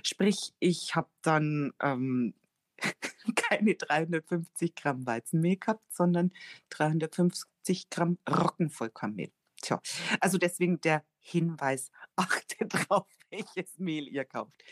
Sprich, 0.02 0.52
ich 0.58 0.94
habe 0.94 1.08
dann 1.23 1.73
ähm, 1.80 2.35
keine 3.37 3.75
350 3.75 4.75
Gramm 4.75 5.06
Weizenmehl 5.06 5.56
gehabt, 5.56 5.92
sondern 5.92 6.32
350 6.70 7.90
Gramm 7.90 8.18
Roggenvollkornmehl. 8.28 9.30
Tja, 9.61 9.80
also 10.20 10.38
deswegen 10.38 10.80
der 10.80 11.04
Hinweis, 11.20 11.90
achte 12.16 12.66
drauf, 12.66 13.06
welches 13.30 13.78
Mehl 13.78 14.08
ihr 14.08 14.25
kauft. 14.25 14.62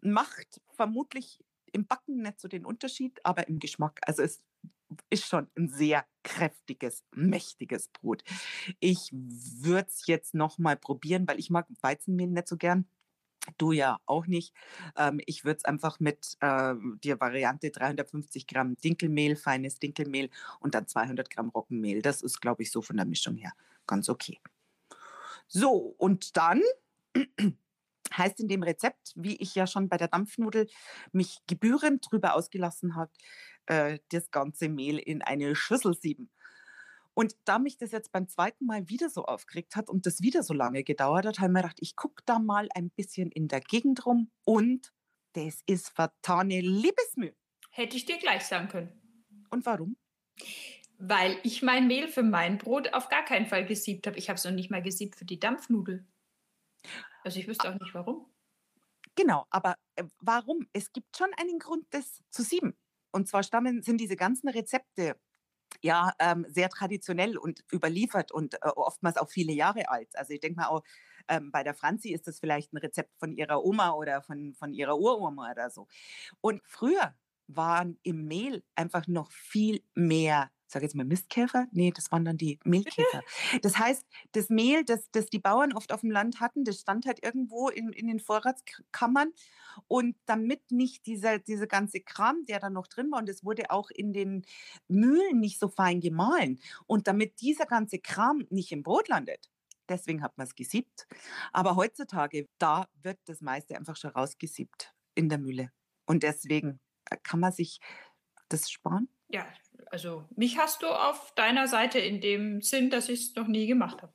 Macht 0.00 0.60
vermutlich 0.72 1.42
im 1.72 1.86
Backen 1.86 2.22
nicht 2.22 2.40
so 2.40 2.48
den 2.48 2.64
Unterschied, 2.64 3.20
aber 3.24 3.48
im 3.48 3.58
Geschmack. 3.58 4.00
Also 4.06 4.22
es 4.22 4.42
ist 5.10 5.26
schon 5.26 5.48
ein 5.56 5.68
sehr 5.68 6.04
kräftiges, 6.22 7.04
mächtiges 7.14 7.88
Brot. 7.88 8.22
Ich 8.80 9.10
würde 9.12 9.88
es 9.88 10.06
jetzt 10.06 10.34
noch 10.34 10.58
mal 10.58 10.76
probieren, 10.76 11.26
weil 11.28 11.38
ich 11.38 11.50
mag 11.50 11.66
Weizenmehl 11.80 12.28
nicht 12.28 12.48
so 12.48 12.56
gern. 12.56 12.86
Du 13.58 13.72
ja 13.72 13.98
auch 14.06 14.26
nicht. 14.26 14.54
Ähm, 14.96 15.20
ich 15.26 15.44
würde 15.44 15.58
es 15.58 15.64
einfach 15.66 16.00
mit 16.00 16.36
äh, 16.40 16.74
der 17.04 17.20
Variante 17.20 17.70
350 17.70 18.46
Gramm 18.46 18.76
Dinkelmehl, 18.76 19.36
feines 19.36 19.78
Dinkelmehl 19.78 20.30
und 20.60 20.74
dann 20.74 20.86
200 20.86 21.28
Gramm 21.28 21.50
Roggenmehl. 21.50 22.00
Das 22.00 22.22
ist, 22.22 22.40
glaube 22.40 22.62
ich, 22.62 22.70
so 22.70 22.80
von 22.80 22.96
der 22.96 23.04
Mischung 23.04 23.36
her 23.36 23.52
ganz 23.86 24.08
okay. 24.08 24.40
So, 25.46 25.94
und 25.98 26.36
dann 26.36 26.62
heißt 28.16 28.40
in 28.40 28.48
dem 28.48 28.62
Rezept, 28.62 29.12
wie 29.16 29.36
ich 29.36 29.54
ja 29.54 29.66
schon 29.66 29.88
bei 29.88 29.96
der 29.96 30.08
Dampfnudel 30.08 30.68
mich 31.12 31.38
gebührend 31.46 32.06
drüber 32.10 32.34
ausgelassen 32.34 32.96
habe, 32.96 33.12
äh, 33.66 33.98
das 34.10 34.30
ganze 34.30 34.68
Mehl 34.68 34.98
in 34.98 35.22
eine 35.22 35.54
Schüssel 35.54 35.94
sieben. 35.94 36.30
Und 37.14 37.36
da 37.44 37.58
mich 37.58 37.76
das 37.76 37.92
jetzt 37.92 38.10
beim 38.10 38.28
zweiten 38.28 38.66
Mal 38.66 38.88
wieder 38.88 39.08
so 39.08 39.24
aufgeregt 39.24 39.76
hat 39.76 39.88
und 39.88 40.04
das 40.04 40.20
wieder 40.20 40.42
so 40.42 40.52
lange 40.52 40.82
gedauert 40.82 41.26
hat, 41.26 41.38
habe 41.38 41.46
ich 41.48 41.52
mir 41.52 41.62
gedacht, 41.62 41.78
ich 41.80 41.94
gucke 41.94 42.22
da 42.26 42.40
mal 42.40 42.68
ein 42.74 42.90
bisschen 42.90 43.30
in 43.30 43.46
der 43.46 43.60
Gegend 43.60 44.04
rum 44.04 44.30
und 44.44 44.92
das 45.34 45.60
ist 45.66 45.90
vertane 45.90 46.60
Liebesmüh. 46.60 47.32
Hätte 47.70 47.96
ich 47.96 48.04
dir 48.04 48.18
gleich 48.18 48.44
sagen 48.44 48.68
können. 48.68 48.92
Und 49.50 49.64
warum? 49.66 49.96
Weil 50.98 51.38
ich 51.42 51.62
mein 51.62 51.86
Mehl 51.86 52.08
für 52.08 52.22
mein 52.22 52.58
Brot 52.58 52.92
auf 52.92 53.08
gar 53.08 53.24
keinen 53.24 53.46
Fall 53.46 53.64
gesiebt 53.66 54.06
habe. 54.06 54.18
Ich 54.18 54.28
habe 54.28 54.36
es 54.36 54.44
noch 54.44 54.52
nicht 54.52 54.70
mal 54.70 54.82
gesiebt 54.82 55.16
für 55.16 55.24
die 55.24 55.40
Dampfnudel. 55.40 56.06
Also 57.22 57.38
ich 57.38 57.48
wüsste 57.48 57.68
auch 57.68 57.78
nicht 57.78 57.94
warum. 57.94 58.26
Genau, 59.16 59.46
aber 59.50 59.76
äh, 59.94 60.04
warum? 60.20 60.68
Es 60.72 60.92
gibt 60.92 61.16
schon 61.16 61.30
einen 61.36 61.58
Grund, 61.58 61.86
das 61.90 62.22
zu 62.30 62.42
sieben. 62.42 62.76
Und 63.14 63.28
zwar 63.28 63.44
stammen, 63.44 63.82
sind 63.82 63.98
diese 64.00 64.16
ganzen 64.16 64.48
Rezepte 64.48 65.16
ja 65.82 66.12
ähm, 66.20 66.46
sehr 66.48 66.68
traditionell 66.68 67.38
und 67.38 67.64
überliefert 67.72 68.32
und 68.32 68.54
äh, 68.56 68.68
oftmals 68.76 69.16
auch 69.18 69.30
viele 69.30 69.52
Jahre 69.52 69.88
alt. 69.90 70.16
Also 70.16 70.32
ich 70.34 70.40
denke 70.40 70.60
mal 70.60 70.68
auch, 70.68 70.82
ähm, 71.28 71.50
bei 71.52 71.62
der 71.64 71.74
Franzi 71.74 72.10
ist 72.12 72.26
das 72.28 72.40
vielleicht 72.40 72.72
ein 72.72 72.78
Rezept 72.78 73.16
von 73.18 73.32
ihrer 73.32 73.64
Oma 73.64 73.92
oder 73.92 74.22
von, 74.22 74.54
von 74.54 74.72
ihrer 74.74 74.98
Uroma 74.98 75.50
oder 75.52 75.70
so. 75.70 75.88
Und 76.40 76.62
früher 76.66 77.14
waren 77.46 77.98
im 78.02 78.26
Mehl 78.26 78.64
einfach 78.74 79.06
noch 79.06 79.30
viel 79.32 79.82
mehr 79.94 80.50
sage 80.74 80.84
jetzt 80.84 80.94
mal 80.94 81.04
Mistkäfer, 81.04 81.66
nee, 81.72 81.92
das 81.94 82.12
waren 82.12 82.24
dann 82.24 82.36
die 82.36 82.58
Mehlkäfer. 82.64 83.22
Das 83.62 83.78
heißt, 83.78 84.06
das 84.32 84.50
Mehl, 84.50 84.84
das, 84.84 85.10
das 85.12 85.26
die 85.26 85.38
Bauern 85.38 85.72
oft 85.72 85.92
auf 85.92 86.02
dem 86.02 86.10
Land 86.10 86.40
hatten, 86.40 86.64
das 86.64 86.80
stand 86.80 87.06
halt 87.06 87.24
irgendwo 87.24 87.68
in, 87.68 87.92
in 87.92 88.08
den 88.08 88.20
Vorratskammern 88.20 89.32
und 89.88 90.16
damit 90.26 90.70
nicht 90.70 91.06
dieser 91.06 91.38
diese 91.38 91.66
ganze 91.66 92.00
Kram, 92.00 92.44
der 92.46 92.60
da 92.60 92.70
noch 92.70 92.88
drin 92.88 93.10
war, 93.10 93.20
und 93.20 93.28
es 93.28 93.44
wurde 93.44 93.70
auch 93.70 93.90
in 93.90 94.12
den 94.12 94.44
Mühlen 94.88 95.40
nicht 95.40 95.58
so 95.58 95.68
fein 95.68 96.00
gemahlen 96.00 96.60
und 96.86 97.06
damit 97.06 97.40
dieser 97.40 97.66
ganze 97.66 97.98
Kram 97.98 98.44
nicht 98.50 98.72
im 98.72 98.82
Brot 98.82 99.08
landet, 99.08 99.50
deswegen 99.88 100.22
hat 100.22 100.36
man 100.36 100.46
es 100.46 100.54
gesiebt. 100.54 101.06
Aber 101.52 101.76
heutzutage, 101.76 102.48
da 102.58 102.88
wird 103.02 103.18
das 103.26 103.40
meiste 103.40 103.76
einfach 103.76 103.96
schon 103.96 104.10
rausgesiebt 104.10 104.92
in 105.14 105.28
der 105.28 105.38
Mühle. 105.38 105.70
Und 106.06 106.22
deswegen 106.22 106.80
äh, 107.10 107.16
kann 107.22 107.40
man 107.40 107.52
sich 107.52 107.80
das 108.48 108.70
sparen. 108.70 109.08
Ja, 109.28 109.46
also 109.90 110.24
mich 110.36 110.58
hast 110.58 110.82
du 110.82 110.86
auf 110.86 111.34
deiner 111.34 111.66
Seite 111.68 111.98
in 111.98 112.20
dem 112.20 112.62
Sinn, 112.62 112.90
dass 112.90 113.08
ich 113.08 113.20
es 113.20 113.34
noch 113.34 113.46
nie 113.46 113.66
gemacht 113.66 114.02
habe. 114.02 114.12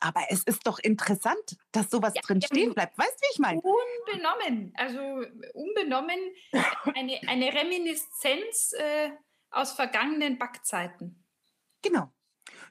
Aber 0.00 0.22
es 0.28 0.42
ist 0.42 0.66
doch 0.66 0.78
interessant, 0.78 1.56
dass 1.72 1.90
sowas 1.90 2.12
ja, 2.14 2.22
drin 2.22 2.42
stehen 2.42 2.74
bleibt. 2.74 2.98
Weißt 2.98 3.12
du, 3.12 3.22
wie 3.22 3.32
ich 3.32 3.38
meine? 3.38 3.60
Unbenommen, 3.60 4.72
also 4.76 5.00
unbenommen 5.54 6.18
eine, 6.94 7.18
eine 7.26 7.52
Reminiszenz 7.52 8.74
äh, 8.74 9.10
aus 9.50 9.72
vergangenen 9.72 10.38
Backzeiten. 10.38 11.24
Genau. 11.82 12.12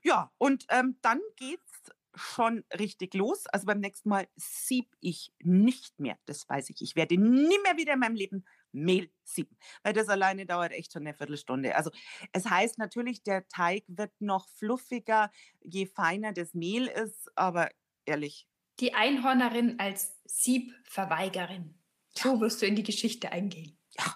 Ja, 0.04 0.32
und 0.38 0.66
ähm, 0.70 0.98
dann 1.02 1.20
geht's 1.36 1.92
schon 2.14 2.64
richtig 2.78 3.14
los. 3.14 3.48
Also 3.48 3.66
beim 3.66 3.80
nächsten 3.80 4.10
Mal 4.10 4.28
sieb 4.36 4.88
ich 5.02 5.34
nicht 5.40 6.00
mehr, 6.00 6.18
das 6.26 6.48
weiß 6.48 6.70
ich. 6.70 6.82
Ich 6.82 6.96
werde 6.96 7.18
nie 7.18 7.60
mehr 7.64 7.78
wieder 7.78 7.94
in 7.94 8.00
meinem 8.00 8.16
Leben 8.16 8.46
Mehl 8.76 9.12
sieben, 9.24 9.58
weil 9.84 9.94
das 9.94 10.10
alleine 10.10 10.46
dauert 10.46 10.72
echt 10.72 10.94
schon 10.94 11.04
eine 11.04 11.16
Viertelstunde. 11.16 11.76
Also 11.76 11.92
es 12.32 12.46
heißt 12.46 12.78
natürlich, 12.78 13.24
der 13.24 13.48
Teig 13.48 13.84
wird 13.88 14.12
noch 14.20 14.48
fluffiger, 14.50 15.32
je 15.62 15.86
feiner 15.86 16.34
das 16.34 16.54
Mehl 16.54 16.88
ist, 16.88 17.32
aber 17.36 17.70
ehrlich. 18.06 18.48
Die 18.80 18.94
Einhornerin 18.94 19.80
als 19.80 20.16
Siebverweigerin. 20.26 21.80
So 22.12 22.40
wirst 22.42 22.62
du 22.62 22.66
in 22.66 22.76
die 22.76 22.84
Geschichte 22.84 23.32
eingehen. 23.32 23.78
Ja, 23.98 24.16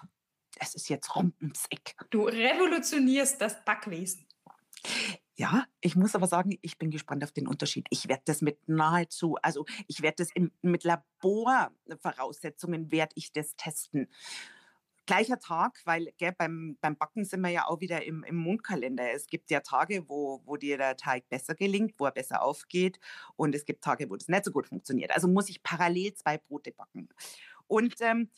es 0.58 0.74
ist 0.74 0.88
jetzt 0.88 1.14
rum 1.16 1.34
ums 1.40 1.66
Eck. 1.70 1.96
Du 2.10 2.24
revolutionierst 2.24 3.40
das 3.40 3.64
Backwesen. 3.64 4.26
Ja, 5.40 5.64
ich 5.80 5.96
muss 5.96 6.14
aber 6.14 6.26
sagen, 6.26 6.58
ich 6.60 6.76
bin 6.76 6.90
gespannt 6.90 7.24
auf 7.24 7.32
den 7.32 7.48
Unterschied. 7.48 7.86
Ich 7.88 8.08
werde 8.08 8.24
das 8.26 8.42
mit 8.42 8.68
nahezu, 8.68 9.36
also 9.40 9.64
ich 9.88 10.02
werde 10.02 10.16
das 10.18 10.28
in, 10.34 10.52
mit 10.60 10.84
Laborvoraussetzungen 10.84 12.92
werde 12.92 13.12
ich 13.14 13.32
das 13.32 13.56
testen. 13.56 14.10
Gleicher 15.06 15.38
Tag, 15.38 15.80
weil 15.86 16.12
gell, 16.18 16.34
beim, 16.36 16.76
beim 16.82 16.94
Backen 16.94 17.24
sind 17.24 17.40
wir 17.40 17.48
ja 17.48 17.68
auch 17.68 17.80
wieder 17.80 18.04
im, 18.04 18.22
im 18.24 18.36
Mondkalender. 18.36 19.14
Es 19.14 19.28
gibt 19.28 19.50
ja 19.50 19.60
Tage, 19.60 20.10
wo, 20.10 20.42
wo 20.44 20.58
dir 20.58 20.76
der 20.76 20.98
Teig 20.98 21.26
besser 21.30 21.54
gelingt, 21.54 21.94
wo 21.96 22.04
er 22.04 22.12
besser 22.12 22.42
aufgeht 22.42 23.00
und 23.34 23.54
es 23.54 23.64
gibt 23.64 23.82
Tage, 23.82 24.10
wo 24.10 24.16
das 24.16 24.28
nicht 24.28 24.44
so 24.44 24.50
gut 24.50 24.66
funktioniert. 24.66 25.10
Also 25.10 25.26
muss 25.26 25.48
ich 25.48 25.62
parallel 25.62 26.12
zwei 26.12 26.36
Brote 26.36 26.72
backen. 26.72 27.08
Und 27.66 27.94
ähm, 28.00 28.28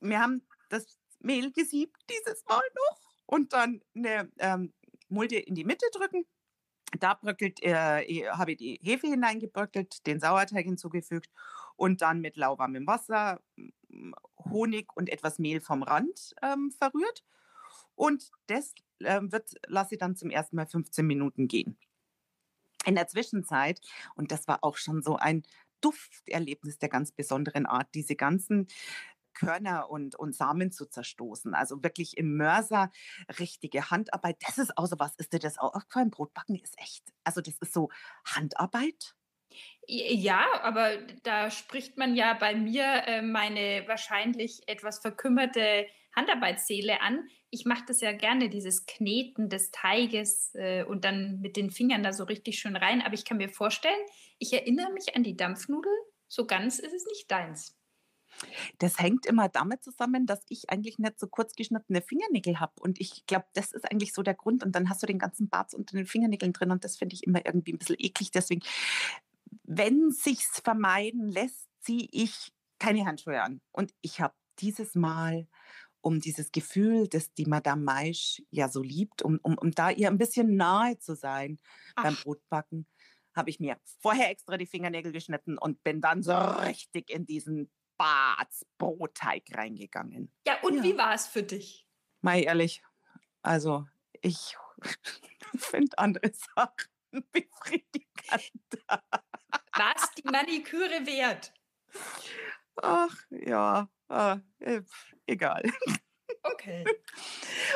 wir 0.00 0.18
haben 0.18 0.40
das 0.70 0.98
Mehl 1.20 1.52
gesiebt 1.52 1.98
dieses 2.08 2.42
Mal 2.46 2.62
noch 2.74 3.00
und 3.26 3.52
dann 3.52 3.82
eine 3.94 4.32
ähm, 4.38 4.72
Mulde 5.12 5.38
in 5.38 5.54
die 5.54 5.64
Mitte 5.64 5.86
drücken. 5.92 6.26
Da 6.98 7.14
bröckelt, 7.14 7.62
äh, 7.62 8.28
habe 8.30 8.52
ich 8.52 8.58
die 8.58 8.78
Hefe 8.82 9.06
hineingebröckelt, 9.06 10.06
den 10.06 10.20
Sauerteig 10.20 10.64
hinzugefügt 10.64 11.30
und 11.76 12.02
dann 12.02 12.20
mit 12.20 12.36
lauwarmem 12.36 12.86
Wasser 12.86 13.40
Honig 14.44 14.88
und 14.94 15.08
etwas 15.08 15.38
Mehl 15.38 15.60
vom 15.60 15.82
Rand 15.82 16.34
ähm, 16.42 16.70
verrührt. 16.70 17.24
Und 17.94 18.30
das 18.46 18.74
wird, 18.98 19.54
lasse 19.66 19.94
ich 19.94 19.98
dann 19.98 20.16
zum 20.16 20.30
ersten 20.30 20.56
Mal 20.56 20.66
15 20.66 21.06
Minuten 21.06 21.48
gehen. 21.48 21.76
In 22.84 22.94
der 22.94 23.06
Zwischenzeit, 23.08 23.80
und 24.14 24.32
das 24.32 24.48
war 24.48 24.62
auch 24.62 24.76
schon 24.76 25.02
so 25.02 25.16
ein 25.16 25.42
Dufterlebnis 25.80 26.78
der 26.78 26.88
ganz 26.88 27.12
besonderen 27.12 27.66
Art, 27.66 27.88
diese 27.94 28.16
ganzen 28.16 28.68
Körner 29.34 29.90
und, 29.90 30.16
und 30.16 30.34
Samen 30.34 30.72
zu 30.72 30.86
zerstoßen. 30.86 31.54
Also 31.54 31.82
wirklich 31.82 32.16
im 32.16 32.36
Mörser 32.36 32.90
richtige 33.38 33.90
Handarbeit. 33.90 34.36
Das 34.46 34.58
ist 34.58 34.76
auch 34.76 34.86
so 34.86 34.98
was, 34.98 35.14
ist 35.16 35.32
dir 35.32 35.38
das 35.38 35.58
auch 35.58 35.74
aufgefallen? 35.74 36.10
Brotbacken 36.10 36.56
ist 36.56 36.78
echt, 36.78 37.04
also 37.24 37.40
das 37.40 37.56
ist 37.58 37.72
so 37.72 37.90
Handarbeit. 38.24 39.14
Ja, 39.86 40.46
aber 40.62 40.96
da 41.24 41.50
spricht 41.50 41.98
man 41.98 42.14
ja 42.14 42.34
bei 42.34 42.54
mir 42.54 43.02
äh, 43.06 43.22
meine 43.22 43.84
wahrscheinlich 43.86 44.62
etwas 44.66 45.00
verkümmerte 45.00 45.86
Handarbeitsseele 46.14 47.00
an. 47.00 47.28
Ich 47.50 47.64
mache 47.64 47.84
das 47.86 48.00
ja 48.00 48.12
gerne, 48.12 48.48
dieses 48.48 48.86
Kneten 48.86 49.48
des 49.48 49.70
Teiges 49.70 50.54
äh, 50.54 50.84
und 50.84 51.04
dann 51.04 51.40
mit 51.40 51.56
den 51.56 51.70
Fingern 51.70 52.02
da 52.02 52.12
so 52.12 52.24
richtig 52.24 52.58
schön 52.58 52.76
rein. 52.76 53.02
Aber 53.02 53.14
ich 53.14 53.24
kann 53.24 53.38
mir 53.38 53.48
vorstellen, 53.48 54.00
ich 54.38 54.52
erinnere 54.52 54.92
mich 54.92 55.16
an 55.16 55.22
die 55.22 55.36
Dampfnudel. 55.36 55.92
So 56.28 56.46
ganz 56.46 56.78
ist 56.78 56.94
es 56.94 57.04
nicht 57.06 57.30
deins. 57.30 57.76
Das 58.78 58.98
hängt 58.98 59.26
immer 59.26 59.48
damit 59.48 59.82
zusammen, 59.82 60.26
dass 60.26 60.40
ich 60.48 60.70
eigentlich 60.70 60.98
nicht 60.98 61.18
so 61.18 61.26
kurz 61.26 61.54
geschnittene 61.54 62.02
Fingernägel 62.02 62.60
habe. 62.60 62.72
Und 62.80 63.00
ich 63.00 63.26
glaube, 63.26 63.46
das 63.54 63.72
ist 63.72 63.90
eigentlich 63.90 64.12
so 64.12 64.22
der 64.22 64.34
Grund. 64.34 64.64
Und 64.64 64.74
dann 64.74 64.88
hast 64.88 65.02
du 65.02 65.06
den 65.06 65.18
ganzen 65.18 65.48
Bart 65.48 65.74
unter 65.74 65.96
den 65.96 66.06
Fingernägeln 66.06 66.52
drin. 66.52 66.70
Und 66.70 66.84
das 66.84 66.96
finde 66.96 67.14
ich 67.14 67.24
immer 67.24 67.44
irgendwie 67.44 67.72
ein 67.72 67.78
bisschen 67.78 67.96
eklig. 67.98 68.30
Deswegen, 68.30 68.62
wenn 69.64 70.10
sich's 70.10 70.60
vermeiden 70.60 71.28
lässt, 71.28 71.68
ziehe 71.80 72.08
ich 72.10 72.52
keine 72.78 73.04
Handschuhe 73.06 73.40
an. 73.42 73.60
Und 73.70 73.92
ich 74.00 74.20
habe 74.20 74.34
dieses 74.58 74.94
Mal 74.94 75.46
um 76.02 76.20
dieses 76.20 76.50
Gefühl, 76.50 77.08
das 77.08 77.32
die 77.32 77.46
Madame 77.46 77.82
Maisch 77.82 78.42
ja 78.50 78.68
so 78.68 78.82
liebt, 78.82 79.22
um, 79.22 79.38
um, 79.42 79.56
um 79.56 79.70
da 79.70 79.90
ihr 79.90 80.08
ein 80.08 80.18
bisschen 80.18 80.56
nahe 80.56 80.98
zu 80.98 81.14
sein 81.14 81.58
Ach. 81.94 82.02
beim 82.02 82.16
Brotbacken, 82.16 82.86
habe 83.34 83.50
ich 83.50 83.60
mir 83.60 83.78
vorher 84.00 84.30
extra 84.30 84.58
die 84.58 84.66
Fingernägel 84.66 85.12
geschnitten 85.12 85.56
und 85.58 85.82
bin 85.84 86.00
dann 86.00 86.22
so 86.22 86.34
richtig 86.34 87.08
in 87.08 87.24
diesen 87.24 87.70
Barts 88.02 88.66
Brotteig 88.78 89.44
reingegangen. 89.54 90.32
Ja, 90.44 90.60
und 90.62 90.78
ja. 90.78 90.82
wie 90.82 90.98
war 90.98 91.14
es 91.14 91.28
für 91.28 91.44
dich? 91.44 91.86
Mal 92.20 92.42
ehrlich, 92.42 92.82
also 93.42 93.86
ich 94.20 94.56
finde 95.56 95.96
andere 95.98 96.32
Sachen 96.34 96.90
befriedigender. 97.30 98.82
War 98.88 99.94
es 99.94 100.10
die 100.16 100.28
Maniküre 100.28 101.06
wert? 101.06 101.52
Ach 102.82 103.14
ja, 103.30 103.88
äh, 104.08 104.82
egal. 105.26 105.62
Okay. 106.42 106.84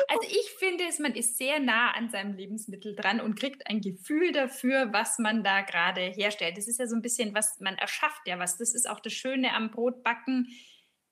Also 0.09 0.27
ich 0.29 0.49
finde 0.59 0.85
es, 0.87 0.99
man 0.99 1.15
ist 1.15 1.37
sehr 1.37 1.59
nah 1.59 1.91
an 1.91 2.09
seinem 2.09 2.33
Lebensmittel 2.33 2.95
dran 2.95 3.19
und 3.19 3.35
kriegt 3.35 3.67
ein 3.67 3.81
Gefühl 3.81 4.31
dafür, 4.31 4.93
was 4.93 5.17
man 5.17 5.43
da 5.43 5.61
gerade 5.61 6.01
herstellt. 6.01 6.57
Das 6.57 6.67
ist 6.67 6.79
ja 6.79 6.87
so 6.87 6.95
ein 6.95 7.01
bisschen, 7.01 7.33
was 7.33 7.59
man 7.59 7.75
erschafft 7.77 8.21
ja 8.25 8.37
was. 8.39 8.57
Das 8.57 8.73
ist 8.73 8.89
auch 8.89 8.99
das 8.99 9.13
Schöne 9.13 9.53
am 9.53 9.71
Brotbacken, 9.71 10.47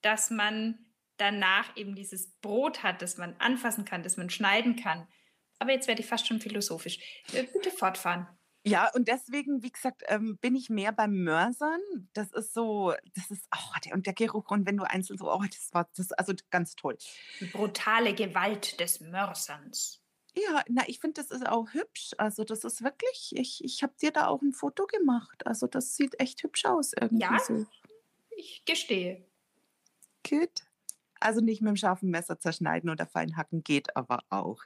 dass 0.01 0.29
man 0.29 0.85
danach 1.17 1.75
eben 1.75 1.95
dieses 1.95 2.31
Brot 2.41 2.83
hat, 2.83 3.01
das 3.01 3.17
man 3.17 3.35
anfassen 3.39 3.85
kann, 3.85 4.03
das 4.03 4.17
man 4.17 4.29
schneiden 4.29 4.75
kann. 4.75 5.07
Aber 5.59 5.71
jetzt 5.71 5.87
werde 5.87 6.01
ich 6.01 6.07
fast 6.07 6.27
schon 6.27 6.39
philosophisch. 6.39 6.99
Äh, 7.33 7.43
bitte 7.43 7.71
fortfahren. 7.71 8.27
Ja, 8.65 8.89
und 8.95 9.07
deswegen, 9.07 9.61
wie 9.61 9.71
gesagt, 9.71 10.01
ähm, 10.07 10.37
bin 10.41 10.55
ich 10.55 10.71
mehr 10.71 10.91
beim 10.91 11.23
Mörsern. 11.23 11.79
Das 12.13 12.31
ist 12.31 12.53
so, 12.53 12.93
das 13.13 13.29
ist, 13.29 13.47
oh, 13.55 13.79
der, 13.85 13.93
und 13.93 14.07
der 14.07 14.13
Geruch, 14.13 14.49
und 14.49 14.65
wenn 14.65 14.77
du 14.77 14.83
einzeln 14.83 15.19
so, 15.19 15.31
oh, 15.31 15.43
das 15.43 15.69
war, 15.71 15.87
das 15.95 16.11
also 16.13 16.33
ganz 16.49 16.75
toll. 16.75 16.97
Die 17.39 17.45
brutale 17.45 18.15
Gewalt 18.15 18.79
des 18.79 19.01
Mörserns. 19.01 20.01
Ja, 20.35 20.63
na, 20.67 20.83
ich 20.87 20.99
finde, 20.99 21.21
das 21.21 21.29
ist 21.29 21.47
auch 21.47 21.73
hübsch. 21.73 22.11
Also, 22.17 22.43
das 22.43 22.63
ist 22.63 22.83
wirklich, 22.83 23.33
ich, 23.35 23.63
ich 23.63 23.83
habe 23.83 23.93
dir 24.01 24.11
da 24.11 24.27
auch 24.27 24.41
ein 24.41 24.51
Foto 24.51 24.85
gemacht. 24.87 25.45
Also, 25.45 25.67
das 25.67 25.95
sieht 25.95 26.19
echt 26.19 26.41
hübsch 26.41 26.65
aus 26.65 26.91
irgendwie. 26.99 27.23
Ja, 27.23 27.39
so. 27.39 27.65
ich 28.35 28.65
gestehe. 28.65 29.25
Gut. 30.27 30.65
Also 31.19 31.39
nicht 31.39 31.61
mit 31.61 31.69
dem 31.69 31.77
scharfen 31.77 32.09
Messer 32.09 32.39
zerschneiden 32.39 32.89
oder 32.89 33.05
fein 33.05 33.37
hacken 33.37 33.63
geht 33.63 33.95
aber 33.95 34.23
auch. 34.29 34.61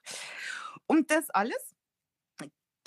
Und 0.88 1.12
das 1.12 1.30
alles 1.30 1.69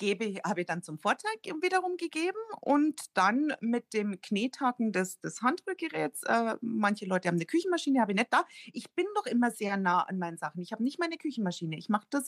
gebe, 0.03 0.41
habe 0.45 0.61
ich 0.61 0.67
dann 0.67 0.83
zum 0.83 0.99
Vorteig 0.99 1.39
wiederum 1.61 1.95
gegeben 1.95 2.37
und 2.59 2.99
dann 3.13 3.53
mit 3.61 3.93
dem 3.93 4.19
Knethaken 4.19 4.91
des, 4.91 5.19
des 5.21 5.41
Handrührgeräts. 5.41 6.23
Äh, 6.23 6.57
manche 6.61 7.05
Leute 7.05 7.29
haben 7.29 7.35
eine 7.35 7.45
Küchenmaschine, 7.45 8.01
habe 8.01 8.11
ich 8.11 8.17
nicht 8.17 8.33
da. 8.33 8.45
Ich 8.73 8.91
bin 8.91 9.05
doch 9.15 9.25
immer 9.25 9.51
sehr 9.51 9.77
nah 9.77 10.01
an 10.01 10.17
meinen 10.17 10.37
Sachen. 10.37 10.61
Ich 10.61 10.73
habe 10.73 10.83
nicht 10.83 10.99
meine 10.99 11.17
Küchenmaschine. 11.17 11.77
Ich 11.77 11.87
mache 11.87 12.07
das 12.09 12.27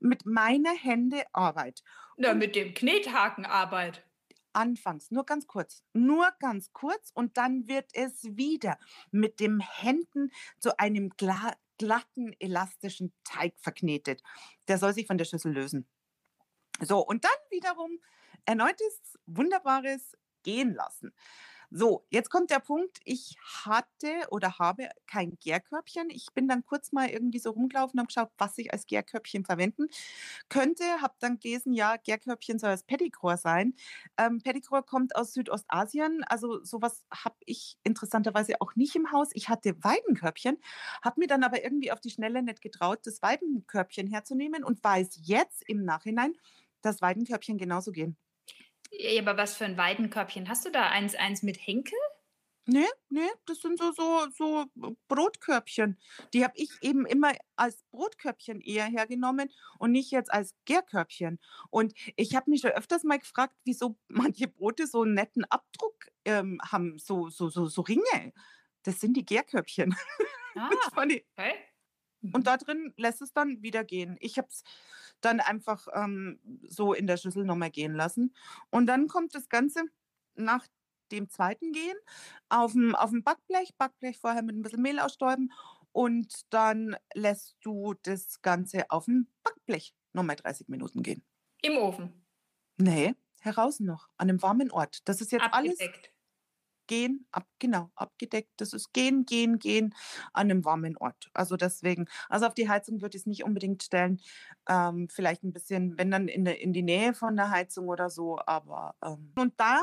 mit 0.00 0.26
meiner 0.26 0.72
Hände 0.72 1.22
Arbeit. 1.32 1.84
Na, 2.16 2.34
mit 2.34 2.56
dem 2.56 2.74
Knethaken 2.74 3.46
Arbeit. 3.46 4.04
Anfangs, 4.52 5.10
nur 5.10 5.24
ganz 5.24 5.46
kurz, 5.46 5.82
nur 5.94 6.28
ganz 6.38 6.72
kurz 6.72 7.10
und 7.14 7.38
dann 7.38 7.68
wird 7.68 7.86
es 7.94 8.22
wieder 8.36 8.78
mit 9.10 9.40
den 9.40 9.60
Händen 9.60 10.30
zu 10.58 10.78
einem 10.78 11.10
glatten, 11.16 12.34
elastischen 12.38 13.14
Teig 13.24 13.54
verknetet. 13.56 14.22
Der 14.68 14.76
soll 14.76 14.92
sich 14.92 15.06
von 15.06 15.16
der 15.16 15.24
Schüssel 15.24 15.52
lösen. 15.52 15.86
So, 16.80 16.98
und 17.00 17.24
dann 17.24 17.30
wiederum 17.50 17.98
erneutes 18.44 19.18
wunderbares 19.26 20.16
Gehen 20.42 20.74
lassen. 20.74 21.12
So, 21.74 22.06
jetzt 22.10 22.30
kommt 22.30 22.50
der 22.50 22.60
Punkt, 22.60 23.00
ich 23.04 23.36
hatte 23.64 24.28
oder 24.30 24.58
habe 24.58 24.90
kein 25.06 25.38
Gärkörbchen. 25.40 26.10
Ich 26.10 26.26
bin 26.34 26.46
dann 26.48 26.64
kurz 26.66 26.92
mal 26.92 27.08
irgendwie 27.08 27.38
so 27.38 27.50
rumgelaufen 27.50 27.98
und 27.98 28.00
habe 28.00 28.08
geschaut, 28.08 28.30
was 28.38 28.58
ich 28.58 28.72
als 28.72 28.86
Gärkörbchen 28.86 29.44
verwenden 29.44 29.86
könnte. 30.50 30.84
Habe 31.00 31.14
dann 31.20 31.38
gelesen, 31.38 31.72
ja, 31.72 31.96
Gärkörbchen 31.96 32.58
soll 32.58 32.70
das 32.70 32.84
Pedicure 32.84 33.38
sein. 33.38 33.74
Ähm, 34.18 34.40
Pedicure 34.42 34.82
kommt 34.82 35.16
aus 35.16 35.32
Südostasien, 35.34 36.24
also 36.28 36.62
sowas 36.64 37.04
habe 37.12 37.36
ich 37.46 37.78
interessanterweise 37.84 38.60
auch 38.60 38.76
nicht 38.76 38.94
im 38.96 39.12
Haus. 39.12 39.30
Ich 39.34 39.48
hatte 39.48 39.74
Weidenkörbchen, 39.82 40.58
habe 41.02 41.20
mir 41.20 41.26
dann 41.28 41.44
aber 41.44 41.64
irgendwie 41.64 41.92
auf 41.92 42.00
die 42.00 42.10
Schnelle 42.10 42.42
nicht 42.42 42.60
getraut, 42.62 43.00
das 43.04 43.22
Weidenkörbchen 43.22 44.08
herzunehmen 44.08 44.64
und 44.64 44.84
weiß 44.84 45.20
jetzt 45.22 45.62
im 45.68 45.84
Nachhinein, 45.84 46.34
dass 46.82 47.00
Weidenkörbchen 47.00 47.58
genauso 47.58 47.92
gehen. 47.92 48.16
Ja, 48.90 49.22
aber 49.22 49.36
was 49.36 49.56
für 49.56 49.64
ein 49.64 49.78
Weidenkörbchen? 49.78 50.48
Hast 50.48 50.66
du 50.66 50.70
da 50.70 50.88
eins, 50.88 51.14
eins 51.14 51.42
mit 51.42 51.56
Henkel? 51.66 51.98
Nee, 52.64 52.86
nee, 53.08 53.28
das 53.46 53.60
sind 53.60 53.76
so, 53.76 53.90
so, 53.92 54.26
so 54.36 54.66
Brotkörbchen. 55.08 55.98
Die 56.32 56.44
habe 56.44 56.54
ich 56.56 56.70
eben 56.80 57.06
immer 57.06 57.32
als 57.56 57.82
Brotkörbchen 57.90 58.60
eher 58.60 58.84
hergenommen 58.84 59.50
und 59.78 59.90
nicht 59.90 60.12
jetzt 60.12 60.32
als 60.32 60.54
Gärkörbchen. 60.64 61.40
Und 61.70 61.92
ich 62.14 62.36
habe 62.36 62.50
mich 62.50 62.60
schon 62.60 62.70
öfters 62.70 63.02
mal 63.02 63.18
gefragt, 63.18 63.54
wieso 63.64 63.96
manche 64.08 64.46
Brote 64.46 64.86
so 64.86 65.02
einen 65.02 65.14
netten 65.14 65.44
Abdruck 65.46 66.06
ähm, 66.24 66.60
haben, 66.62 66.98
so, 66.98 67.30
so, 67.30 67.48
so, 67.48 67.66
so 67.66 67.82
Ringe. 67.82 68.32
Das 68.84 69.00
sind 69.00 69.16
die 69.16 69.24
Gärkörbchen. 69.24 69.94
Ah, 70.54 70.68
okay. 70.94 71.24
Und 72.20 72.36
mhm. 72.36 72.44
da 72.44 72.58
drin 72.58 72.92
lässt 72.98 73.22
es 73.22 73.32
dann 73.32 73.62
wieder 73.62 73.84
gehen. 73.84 74.18
Ich 74.20 74.36
habe 74.36 74.48
es 74.50 74.62
dann 75.24 75.40
einfach 75.40 75.88
ähm, 75.94 76.38
so 76.68 76.92
in 76.92 77.06
der 77.06 77.16
Schüssel 77.16 77.44
nochmal 77.44 77.70
gehen 77.70 77.94
lassen. 77.94 78.34
Und 78.70 78.86
dann 78.86 79.08
kommt 79.08 79.34
das 79.34 79.48
Ganze 79.48 79.82
nach 80.34 80.66
dem 81.10 81.28
zweiten 81.28 81.72
Gehen 81.72 81.96
auf 82.48 82.72
dem, 82.72 82.94
auf 82.94 83.10
dem 83.10 83.22
Backblech. 83.22 83.74
Backblech 83.76 84.18
vorher 84.18 84.42
mit 84.42 84.56
ein 84.56 84.62
bisschen 84.62 84.82
Mehl 84.82 84.98
ausstäuben. 84.98 85.52
Und 85.92 86.52
dann 86.52 86.96
lässt 87.14 87.56
du 87.60 87.94
das 88.02 88.40
Ganze 88.42 88.90
auf 88.90 89.04
dem 89.04 89.28
Backblech 89.42 89.94
nochmal 90.12 90.36
30 90.36 90.68
Minuten 90.68 91.02
gehen. 91.02 91.22
Im 91.62 91.76
Ofen? 91.76 92.12
Nee, 92.78 93.14
heraus 93.40 93.80
noch, 93.80 94.08
an 94.16 94.28
einem 94.30 94.42
warmen 94.42 94.70
Ort. 94.70 95.06
Das 95.08 95.20
ist 95.20 95.32
jetzt 95.32 95.42
Abgedeckt. 95.42 95.80
alles 95.80 96.11
gehen, 96.92 97.26
ab, 97.32 97.46
genau, 97.58 97.90
abgedeckt. 97.94 98.50
Das 98.58 98.74
ist 98.74 98.92
gehen, 98.92 99.24
gehen, 99.24 99.58
gehen 99.58 99.94
an 100.34 100.50
einem 100.50 100.66
warmen 100.66 100.98
Ort. 100.98 101.30
Also 101.32 101.56
deswegen, 101.56 102.06
also 102.28 102.46
auf 102.46 102.52
die 102.52 102.68
Heizung 102.68 103.00
würde 103.00 103.16
ich 103.16 103.22
es 103.22 103.26
nicht 103.26 103.44
unbedingt 103.44 103.82
stellen. 103.82 104.20
Ähm, 104.68 105.08
vielleicht 105.10 105.42
ein 105.42 105.54
bisschen, 105.54 105.96
wenn 105.96 106.10
dann 106.10 106.28
in, 106.28 106.44
de, 106.44 106.54
in 106.54 106.74
die 106.74 106.82
Nähe 106.82 107.14
von 107.14 107.34
der 107.34 107.48
Heizung 107.48 107.88
oder 107.88 108.10
so. 108.10 108.38
Aber 108.44 108.94
ähm. 109.02 109.32
und 109.38 109.58
dann 109.58 109.80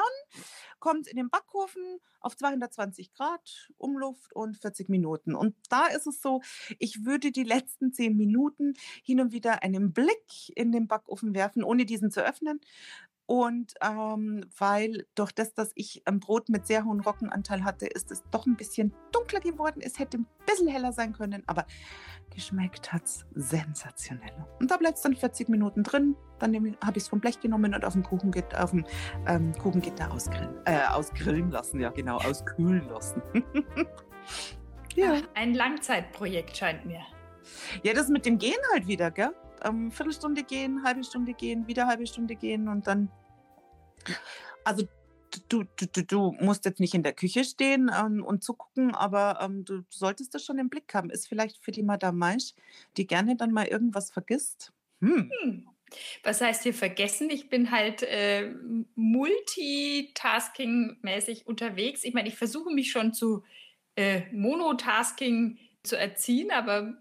kommt 0.77 1.07
es 1.07 1.11
in 1.11 1.17
den 1.17 1.31
Backofen 1.31 1.99
auf 2.21 2.37
220 2.37 3.11
Grad, 3.13 3.71
Umluft 3.77 4.33
und 4.33 4.57
40 4.57 4.87
Minuten. 4.89 5.33
Und 5.33 5.55
da 5.69 5.87
ist 5.87 6.05
es 6.05 6.21
so, 6.21 6.41
ich 6.77 7.05
würde 7.05 7.31
die 7.31 7.43
letzten 7.43 7.91
10 7.91 8.15
Minuten 8.15 8.73
hin 9.03 9.19
und 9.19 9.31
wieder 9.31 9.63
einen 9.63 9.93
Blick 9.93 10.49
in 10.55 10.71
den 10.71 10.87
Backofen 10.87 11.33
werfen, 11.33 11.63
ohne 11.63 11.85
diesen 11.85 12.11
zu 12.11 12.23
öffnen, 12.23 12.59
und 13.29 13.75
ähm, 13.79 14.43
weil 14.57 15.05
durch 15.13 15.31
das, 15.31 15.53
dass 15.53 15.71
ich 15.75 16.01
ein 16.05 16.19
Brot 16.19 16.49
mit 16.49 16.65
sehr 16.65 16.83
hohem 16.83 16.99
Roggenanteil 16.99 17.63
hatte, 17.63 17.85
ist 17.85 18.09
es 18.09 18.23
doch 18.31 18.47
ein 18.47 18.55
bisschen 18.55 18.91
dunkler 19.11 19.39
geworden. 19.39 19.81
Es 19.83 19.99
hätte 19.99 20.17
ein 20.17 20.25
bisschen 20.47 20.67
heller 20.67 20.93
sein 20.93 21.13
können, 21.13 21.43
aber 21.45 21.67
geschmeckt 22.33 22.91
hat 22.91 23.03
es 23.03 23.27
sensationell. 23.35 24.33
Und 24.59 24.71
da 24.71 24.77
bleibt 24.77 24.97
es 24.97 25.03
dann 25.03 25.15
40 25.15 25.47
Minuten 25.47 25.83
drin. 25.83 26.15
Dann 26.39 26.55
habe 26.83 26.97
ich 26.97 27.03
es 27.03 27.07
vom 27.07 27.19
Blech 27.19 27.39
genommen 27.39 27.75
und 27.75 27.85
auf 27.85 27.93
dem 27.93 28.01
Kuchengitter, 28.01 28.63
auf 28.63 28.71
dem 28.71 28.83
ähm, 29.27 29.53
Kuchengitter 29.53 30.11
ausgrillen, 30.11 30.55
äh, 30.65 30.87
ausgrillen 30.87 31.51
lassen. 31.51 31.79
Ja, 31.79 31.91
genau, 31.91 32.17
auskühlen 32.17 32.89
lassen. 32.89 33.21
Ja. 34.95 35.21
Ein 35.35 35.53
Langzeitprojekt 35.53 36.57
scheint 36.57 36.85
mir. 36.85 37.01
Ja, 37.83 37.93
das 37.93 38.09
mit 38.09 38.25
dem 38.25 38.37
Gehen 38.37 38.57
halt 38.73 38.87
wieder, 38.87 39.11
gell? 39.11 39.31
Ähm, 39.63 39.91
Viertelstunde 39.91 40.43
gehen, 40.43 40.83
halbe 40.83 41.03
Stunde 41.03 41.33
gehen, 41.33 41.67
wieder 41.67 41.87
halbe 41.87 42.07
Stunde 42.07 42.35
gehen 42.35 42.67
und 42.67 42.87
dann. 42.87 43.09
Also 44.63 44.87
du, 45.49 45.63
du, 45.75 46.03
du, 46.03 46.31
musst 46.39 46.65
jetzt 46.65 46.79
nicht 46.79 46.93
in 46.93 47.03
der 47.03 47.13
Küche 47.13 47.43
stehen 47.43 47.91
ähm, 47.95 48.23
und 48.23 48.43
zugucken, 48.43 48.95
aber 48.95 49.39
ähm, 49.41 49.65
du 49.65 49.83
solltest 49.89 50.33
das 50.33 50.45
schon 50.45 50.59
im 50.59 50.69
Blick 50.69 50.93
haben. 50.93 51.09
Ist 51.09 51.27
vielleicht 51.27 51.57
für 51.63 51.71
die 51.71 51.83
Madame 51.83 52.17
Maisch, 52.17 52.53
die 52.97 53.07
gerne 53.07 53.35
dann 53.35 53.51
mal 53.51 53.67
irgendwas 53.67 54.11
vergisst. 54.11 54.71
Hm. 55.01 55.31
hm. 55.41 55.67
Was 56.23 56.41
heißt 56.41 56.63
hier 56.63 56.73
vergessen? 56.73 57.29
Ich 57.31 57.49
bin 57.49 57.71
halt 57.71 58.03
äh, 58.03 58.53
multitasking-mäßig 58.95 61.47
unterwegs. 61.47 62.03
Ich 62.03 62.13
meine, 62.13 62.27
ich 62.29 62.35
versuche 62.35 62.71
mich 62.71 62.91
schon 62.91 63.13
zu 63.13 63.43
äh, 63.95 64.21
Monotasking 64.31 65.57
zu 65.81 65.97
erziehen, 65.97 66.51
aber 66.51 66.93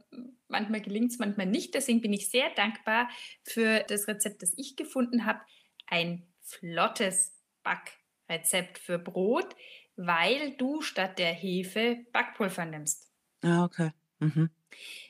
manchmal 0.49 0.81
gelingt 0.81 1.13
es, 1.13 1.19
manchmal 1.19 1.45
nicht. 1.47 1.75
Deswegen 1.75 2.01
bin 2.01 2.15
ich 2.15 2.31
sehr 2.31 2.49
dankbar 2.51 3.09
für 3.45 3.85
das 3.89 4.09
Rezept, 4.09 4.43
das 4.43 4.55
ich 4.57 4.77
gefunden 4.77 5.27
habe. 5.27 5.41
Ein 5.87 6.27
flottes 6.49 7.37
Backrezept 7.63 8.79
für 8.79 8.99
Brot, 8.99 9.55
weil 9.97 10.57
du 10.57 10.81
statt 10.81 11.19
der 11.19 11.33
Hefe 11.33 12.05
Backpulver 12.13 12.65
nimmst. 12.65 13.11
Ah, 13.43 13.65
okay. 13.65 13.91
Mhm. 14.21 14.51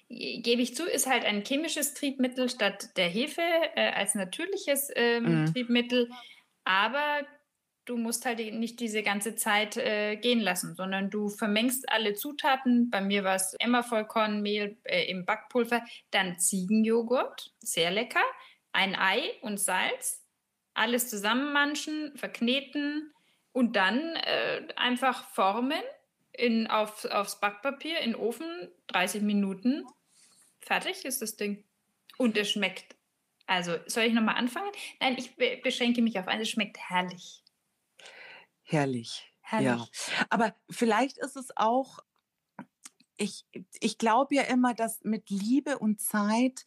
Gebe 0.08 0.62
ich 0.62 0.74
zu, 0.74 0.86
ist 0.86 1.06
halt 1.06 1.24
ein 1.24 1.44
chemisches 1.44 1.94
Triebmittel 1.94 2.48
statt 2.48 2.96
der 2.96 3.08
Hefe 3.08 3.42
äh, 3.74 3.92
als 3.92 4.14
natürliches 4.14 4.90
ähm, 4.94 5.42
mhm. 5.42 5.52
Triebmittel. 5.52 6.10
Aber 6.64 7.26
du 7.84 7.96
musst 7.96 8.24
halt 8.26 8.38
nicht 8.54 8.80
diese 8.80 9.02
ganze 9.02 9.34
Zeit 9.36 9.76
äh, 9.76 10.16
gehen 10.16 10.40
lassen, 10.40 10.74
sondern 10.74 11.10
du 11.10 11.28
vermengst 11.28 11.90
alle 11.90 12.14
Zutaten. 12.14 12.90
Bei 12.90 13.00
mir 13.00 13.24
war 13.24 13.36
es 13.36 13.54
Emmervollkornmehl 13.58 14.78
äh, 14.84 15.10
im 15.10 15.24
Backpulver, 15.24 15.82
dann 16.10 16.38
Ziegenjoghurt, 16.38 17.52
sehr 17.60 17.90
lecker, 17.90 18.24
ein 18.72 18.94
Ei 18.94 19.32
und 19.42 19.58
Salz, 19.58 20.22
alles 20.78 21.08
zusammenmanschen, 21.10 22.16
verkneten 22.16 23.12
und 23.52 23.76
dann 23.76 23.98
äh, 24.16 24.66
einfach 24.76 25.28
formen 25.30 25.82
in, 26.32 26.66
auf, 26.68 27.04
aufs 27.06 27.40
Backpapier, 27.40 27.98
in 28.00 28.12
den 28.12 28.20
Ofen, 28.20 28.68
30 28.88 29.22
Minuten. 29.22 29.84
Fertig 30.60 31.04
ist 31.04 31.20
das 31.22 31.36
Ding. 31.36 31.64
Und 32.16 32.36
es 32.36 32.50
schmeckt. 32.50 32.96
Also, 33.46 33.76
soll 33.86 34.04
ich 34.04 34.12
nochmal 34.12 34.36
anfangen? 34.36 34.70
Nein, 35.00 35.16
ich 35.18 35.34
beschränke 35.62 36.02
mich 36.02 36.18
auf 36.18 36.28
eines. 36.28 36.48
Es 36.48 36.52
schmeckt 36.52 36.78
herrlich. 36.78 37.42
Herrlich. 38.62 39.32
Herrlich. 39.40 39.66
Ja. 39.66 40.26
Aber 40.28 40.54
vielleicht 40.68 41.16
ist 41.18 41.36
es 41.36 41.56
auch, 41.56 42.00
ich, 43.16 43.46
ich 43.80 43.96
glaube 43.96 44.34
ja 44.34 44.42
immer, 44.42 44.74
dass 44.74 45.02
mit 45.02 45.30
Liebe 45.30 45.78
und 45.78 46.00
Zeit 46.00 46.66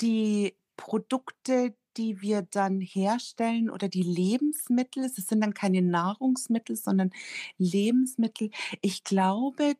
die 0.00 0.56
Produkte, 0.76 1.76
die 1.96 2.20
wir 2.20 2.42
dann 2.42 2.80
herstellen 2.80 3.70
oder 3.70 3.88
die 3.88 4.02
Lebensmittel, 4.02 5.04
es 5.04 5.16
sind 5.16 5.40
dann 5.40 5.54
keine 5.54 5.82
Nahrungsmittel, 5.82 6.76
sondern 6.76 7.10
Lebensmittel. 7.58 8.50
Ich 8.80 9.04
glaube, 9.04 9.74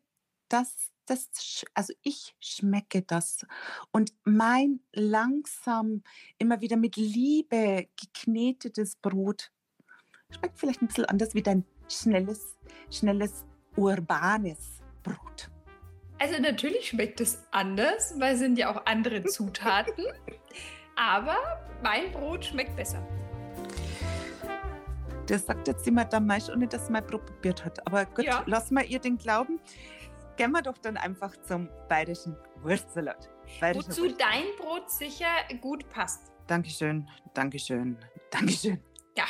dass 0.49 0.93
das, 1.07 1.65
also 1.75 1.93
ich 2.03 2.35
schmecke 2.41 3.03
das. 3.03 3.47
Und 3.93 4.13
mein 4.25 4.81
langsam, 4.93 6.03
immer 6.39 6.61
wieder 6.61 6.77
mit 6.77 6.97
Liebe 6.97 7.87
geknetetes 7.97 8.97
Brot 8.97 9.53
Schmeckt 10.31 10.59
vielleicht 10.59 10.83
ein 10.83 10.89
bisschen 10.89 11.05
anders 11.05 11.35
wie 11.35 11.43
dein 11.43 11.65
schnelles, 11.89 12.57
schnelles, 12.91 13.45
urbanes 13.77 14.81
Brot. 15.03 15.51
Also 16.19 16.41
natürlich 16.41 16.89
schmeckt 16.89 17.21
es 17.21 17.43
anders, 17.51 18.15
weil 18.19 18.35
es 18.35 18.41
sind 18.41 18.59
ja 18.59 18.71
auch 18.71 18.87
andere 18.87 19.25
Zutaten. 19.25 20.05
Aber 20.97 21.37
mein 21.83 22.11
Brot 22.11 22.47
schmeckt 22.47 22.75
besser. 22.75 23.07
Das 25.27 25.47
sagt 25.47 25.69
jetzt 25.69 25.85
jemand 25.85 26.13
dann 26.13 26.27
meist, 26.27 26.51
ohne 26.51 26.67
dass 26.67 26.89
man 26.89 27.05
Brot 27.07 27.27
probiert 27.27 27.65
hat. 27.65 27.85
Aber 27.87 28.05
gut, 28.07 28.25
ja. 28.25 28.43
lass 28.47 28.71
mal 28.71 28.85
ihr 28.85 28.99
den 28.99 29.19
glauben. 29.19 29.61
Gehen 30.37 30.53
wir 30.53 30.63
doch 30.63 30.79
dann 30.79 30.97
einfach 30.97 31.35
zum 31.43 31.69
bayerischen 31.89 32.37
Wurstsalat. 32.63 33.29
Bayerischer 33.61 33.89
Wozu 33.89 34.03
Wurst. 34.03 34.21
dein 34.21 34.45
Brot 34.59 34.91
sicher 34.91 35.27
gut 35.61 35.89
passt. 35.91 36.33
Dankeschön, 36.47 37.09
Dankeschön, 37.35 37.99
Dankeschön. 38.31 38.81
Ja, 39.17 39.25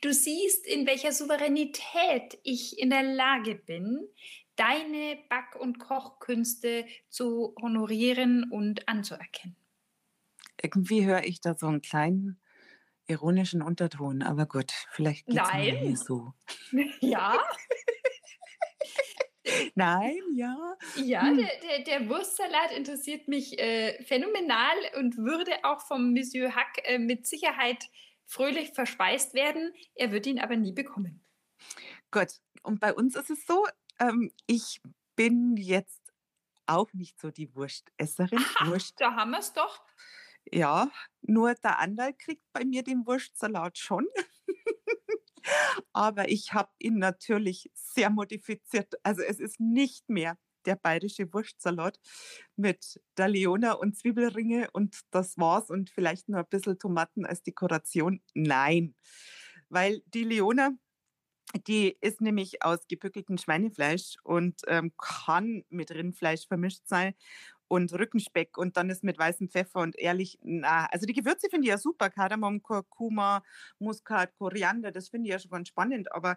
du 0.00 0.12
siehst, 0.14 0.66
in 0.66 0.86
welcher 0.86 1.12
Souveränität 1.12 2.38
ich 2.42 2.78
in 2.78 2.88
der 2.90 3.02
Lage 3.02 3.54
bin, 3.54 4.08
deine 4.56 5.18
Back- 5.28 5.56
und 5.60 5.78
Kochkünste 5.78 6.86
zu 7.10 7.54
honorieren 7.60 8.50
und 8.50 8.88
anzuerkennen. 8.88 9.56
Irgendwie 10.62 11.04
höre 11.04 11.24
ich 11.24 11.40
da 11.40 11.54
so 11.54 11.66
einen 11.66 11.82
kleinen 11.82 12.40
ironischen 13.06 13.62
Unterton, 13.62 14.22
aber 14.22 14.46
gut, 14.46 14.72
vielleicht 14.90 15.26
geht 15.26 15.40
es 15.40 15.82
mir 15.82 15.96
so. 15.96 16.32
Ja. 17.00 17.38
Nein, 19.74 20.20
ja. 20.34 20.76
Ja, 20.96 21.26
hm. 21.26 21.36
der, 21.36 21.50
der, 21.62 21.84
der, 21.84 22.08
Wurstsalat 22.08 22.72
interessiert 22.72 23.28
mich 23.28 23.58
äh, 23.58 24.02
phänomenal 24.04 24.76
und 24.98 25.18
würde 25.18 25.52
auch 25.64 25.80
vom 25.80 26.12
Monsieur 26.12 26.54
Hack 26.54 26.80
äh, 26.84 26.98
mit 26.98 27.26
Sicherheit 27.26 27.84
fröhlich 28.26 28.72
verspeist 28.72 29.34
werden. 29.34 29.74
Er 29.94 30.12
wird 30.12 30.26
ihn 30.26 30.38
aber 30.38 30.56
nie 30.56 30.72
bekommen. 30.72 31.22
Gut, 32.10 32.40
und 32.62 32.80
bei 32.80 32.94
uns 32.94 33.16
ist 33.16 33.30
es 33.30 33.46
so, 33.46 33.66
ähm, 34.00 34.32
ich 34.46 34.80
bin 35.14 35.56
jetzt 35.56 36.00
auch 36.66 36.92
nicht 36.92 37.20
so 37.20 37.30
die 37.30 37.54
Wurstesserin. 37.54 38.38
Aha, 38.38 38.68
Wurst. 38.68 38.94
Da 38.98 39.14
haben 39.14 39.32
wir 39.32 39.38
es 39.38 39.52
doch. 39.52 39.84
Ja, 40.52 40.90
nur 41.22 41.54
der 41.54 41.78
Anderl 41.78 42.12
kriegt 42.14 42.42
bei 42.52 42.64
mir 42.64 42.82
den 42.82 43.06
Wurstsalat 43.06 43.78
schon. 43.78 44.06
Aber 45.92 46.28
ich 46.28 46.52
habe 46.52 46.70
ihn 46.78 46.98
natürlich 46.98 47.70
sehr 47.74 48.10
modifiziert. 48.10 48.94
Also 49.02 49.22
es 49.22 49.40
ist 49.40 49.60
nicht 49.60 50.08
mehr 50.08 50.38
der 50.66 50.76
bayerische 50.76 51.32
Wurstsalat 51.32 52.00
mit 52.56 53.00
der 53.18 53.28
Leona 53.28 53.72
und 53.72 53.96
Zwiebelringe 53.96 54.70
und 54.72 55.00
das 55.10 55.36
war's 55.36 55.68
und 55.70 55.90
vielleicht 55.90 56.28
nur 56.28 56.40
ein 56.40 56.48
bisschen 56.48 56.78
Tomaten 56.78 57.26
als 57.26 57.42
Dekoration. 57.42 58.22
Nein, 58.34 58.94
weil 59.68 60.02
die 60.06 60.24
Leona, 60.24 60.70
die 61.66 61.96
ist 62.00 62.20
nämlich 62.20 62.62
aus 62.62 62.86
gebückeltem 62.88 63.38
Schweinefleisch 63.38 64.16
und 64.24 64.62
ähm, 64.66 64.92
kann 64.98 65.64
mit 65.68 65.90
Rindfleisch 65.92 66.46
vermischt 66.48 66.82
sein 66.86 67.14
und 67.68 67.92
Rückenspeck 67.92 68.58
und 68.58 68.76
dann 68.76 68.90
ist 68.90 69.04
mit 69.04 69.18
weißem 69.18 69.48
Pfeffer 69.48 69.80
und 69.80 69.96
ehrlich, 69.96 70.38
na, 70.42 70.86
also 70.86 71.06
die 71.06 71.12
Gewürze 71.14 71.48
finde 71.50 71.66
ich 71.66 71.70
ja 71.70 71.78
super, 71.78 72.10
Kardamom, 72.10 72.62
Kurkuma, 72.62 73.42
Muskat, 73.78 74.34
Koriander, 74.36 74.92
das 74.92 75.08
finde 75.08 75.28
ich 75.28 75.32
ja 75.32 75.38
schon 75.38 75.50
ganz 75.50 75.68
spannend, 75.68 76.12
aber 76.12 76.36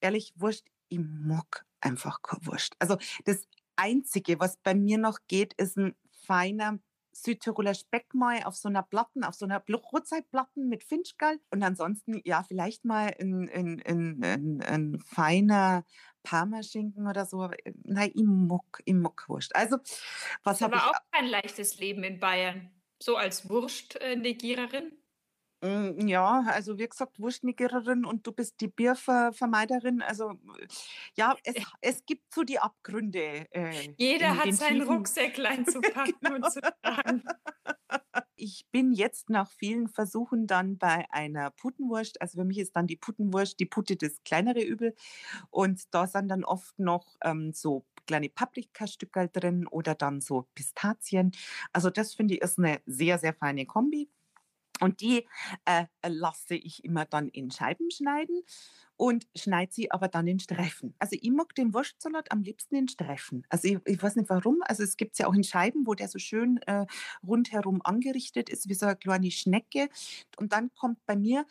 ehrlich, 0.00 0.32
Wurst, 0.36 0.66
ich 0.88 1.00
mag 1.00 1.64
einfach 1.80 2.22
keine 2.22 2.46
Wurst. 2.46 2.74
Also 2.78 2.98
das 3.24 3.46
Einzige, 3.76 4.40
was 4.40 4.56
bei 4.58 4.74
mir 4.74 4.98
noch 4.98 5.18
geht, 5.28 5.54
ist 5.54 5.76
ein 5.76 5.94
feiner 6.26 6.78
Südtiroler 7.12 7.74
Speck 7.74 8.14
mal 8.14 8.42
auf 8.44 8.56
so 8.56 8.68
einer 8.68 8.82
Platten, 8.82 9.24
auf 9.24 9.34
so 9.34 9.44
einer 9.44 9.60
Brotzeitplatten 9.60 10.68
mit 10.68 10.84
Finchgall 10.84 11.38
und 11.50 11.62
ansonsten 11.62 12.20
ja 12.24 12.42
vielleicht 12.42 12.84
mal 12.84 13.14
ein, 13.20 13.48
ein, 13.48 13.82
ein, 13.84 14.22
ein, 14.22 14.62
ein 14.62 15.00
feiner 15.00 15.84
Parmaschinken 16.22 17.06
oder 17.06 17.26
so. 17.26 17.44
Äh, 17.50 17.72
nein, 17.84 18.12
ich 18.14 18.24
mag, 18.24 18.82
ich 18.84 18.94
mag 18.94 19.28
Wurst. 19.28 19.54
Also 19.56 19.78
was 20.44 20.60
habe 20.60 20.76
ich... 20.76 20.82
Aber 20.82 20.90
auch 20.90 21.00
kein 21.12 21.26
leichtes 21.26 21.78
Leben 21.78 22.04
in 22.04 22.20
Bayern. 22.20 22.70
So 23.02 23.16
als 23.16 23.48
Wurstnegiererin? 23.48 24.92
Hm, 25.62 26.08
ja, 26.08 26.42
also 26.46 26.78
wie 26.78 26.88
gesagt, 26.88 27.20
Wurstnigerin 27.20 28.06
und 28.06 28.26
du 28.26 28.32
bist 28.32 28.60
die 28.60 28.68
Biervermeiderin. 28.68 30.00
Also 30.00 30.32
ja, 31.16 31.36
es, 31.44 31.54
es 31.82 32.06
gibt 32.06 32.32
so 32.32 32.44
die 32.44 32.58
Abgründe. 32.58 33.46
Äh, 33.50 33.92
Jeder 33.98 34.36
hat 34.38 34.54
sein 34.54 34.80
Rucksäcklein 34.80 35.66
zu 35.66 35.80
packen 35.94 36.14
genau. 36.22 36.36
und 36.36 36.50
zu 36.50 36.60
tragen. 36.60 37.24
Ich 38.36 38.66
bin 38.72 38.92
jetzt 38.92 39.28
nach 39.28 39.50
vielen 39.50 39.88
Versuchen 39.88 40.46
dann 40.46 40.78
bei 40.78 41.04
einer 41.10 41.50
Puttenwurst. 41.50 42.22
Also 42.22 42.38
für 42.38 42.44
mich 42.46 42.58
ist 42.58 42.74
dann 42.74 42.86
die 42.86 42.96
Puttenwurst, 42.96 43.60
die 43.60 43.66
Putte 43.66 43.96
das 43.96 44.22
kleinere 44.24 44.62
Übel. 44.62 44.94
Und 45.50 45.82
da 45.94 46.06
sind 46.06 46.28
dann 46.28 46.44
oft 46.44 46.78
noch 46.78 47.16
ähm, 47.22 47.52
so 47.52 47.84
kleine 48.06 48.30
Paprikastücke 48.30 49.28
drin 49.28 49.66
oder 49.66 49.94
dann 49.94 50.22
so 50.22 50.48
Pistazien. 50.54 51.32
Also 51.74 51.90
das 51.90 52.14
finde 52.14 52.34
ich 52.34 52.40
ist 52.40 52.58
eine 52.58 52.80
sehr, 52.86 53.18
sehr 53.18 53.34
feine 53.34 53.66
Kombi. 53.66 54.08
Und 54.80 55.00
die 55.00 55.26
äh, 55.64 55.86
lasse 56.06 56.54
ich 56.54 56.84
immer 56.84 57.04
dann 57.04 57.28
in 57.28 57.50
Scheiben 57.50 57.90
schneiden 57.90 58.42
und 58.96 59.26
schneide 59.34 59.72
sie 59.72 59.90
aber 59.90 60.08
dann 60.08 60.26
in 60.26 60.38
Streifen. 60.40 60.94
Also 60.98 61.16
ich 61.18 61.30
mag 61.30 61.54
den 61.54 61.72
Wurstsalat 61.72 62.30
am 62.32 62.42
liebsten 62.42 62.74
in 62.76 62.88
Streifen. 62.88 63.46
Also 63.48 63.68
ich, 63.68 63.78
ich 63.86 64.02
weiß 64.02 64.16
nicht 64.16 64.28
warum. 64.28 64.58
Also 64.62 64.82
es 64.82 64.98
gibt 64.98 65.12
es 65.12 65.18
ja 65.20 65.26
auch 65.26 65.32
in 65.32 65.42
Scheiben, 65.42 65.86
wo 65.86 65.94
der 65.94 66.08
so 66.08 66.18
schön 66.18 66.58
äh, 66.66 66.84
rundherum 67.26 67.80
angerichtet 67.82 68.50
ist, 68.50 68.68
wie 68.68 68.74
so 68.74 68.84
eine 68.84 68.96
kleine 68.96 69.30
Schnecke. 69.30 69.88
Und 70.36 70.52
dann 70.52 70.70
kommt 70.74 70.98
bei 71.06 71.16
mir 71.16 71.46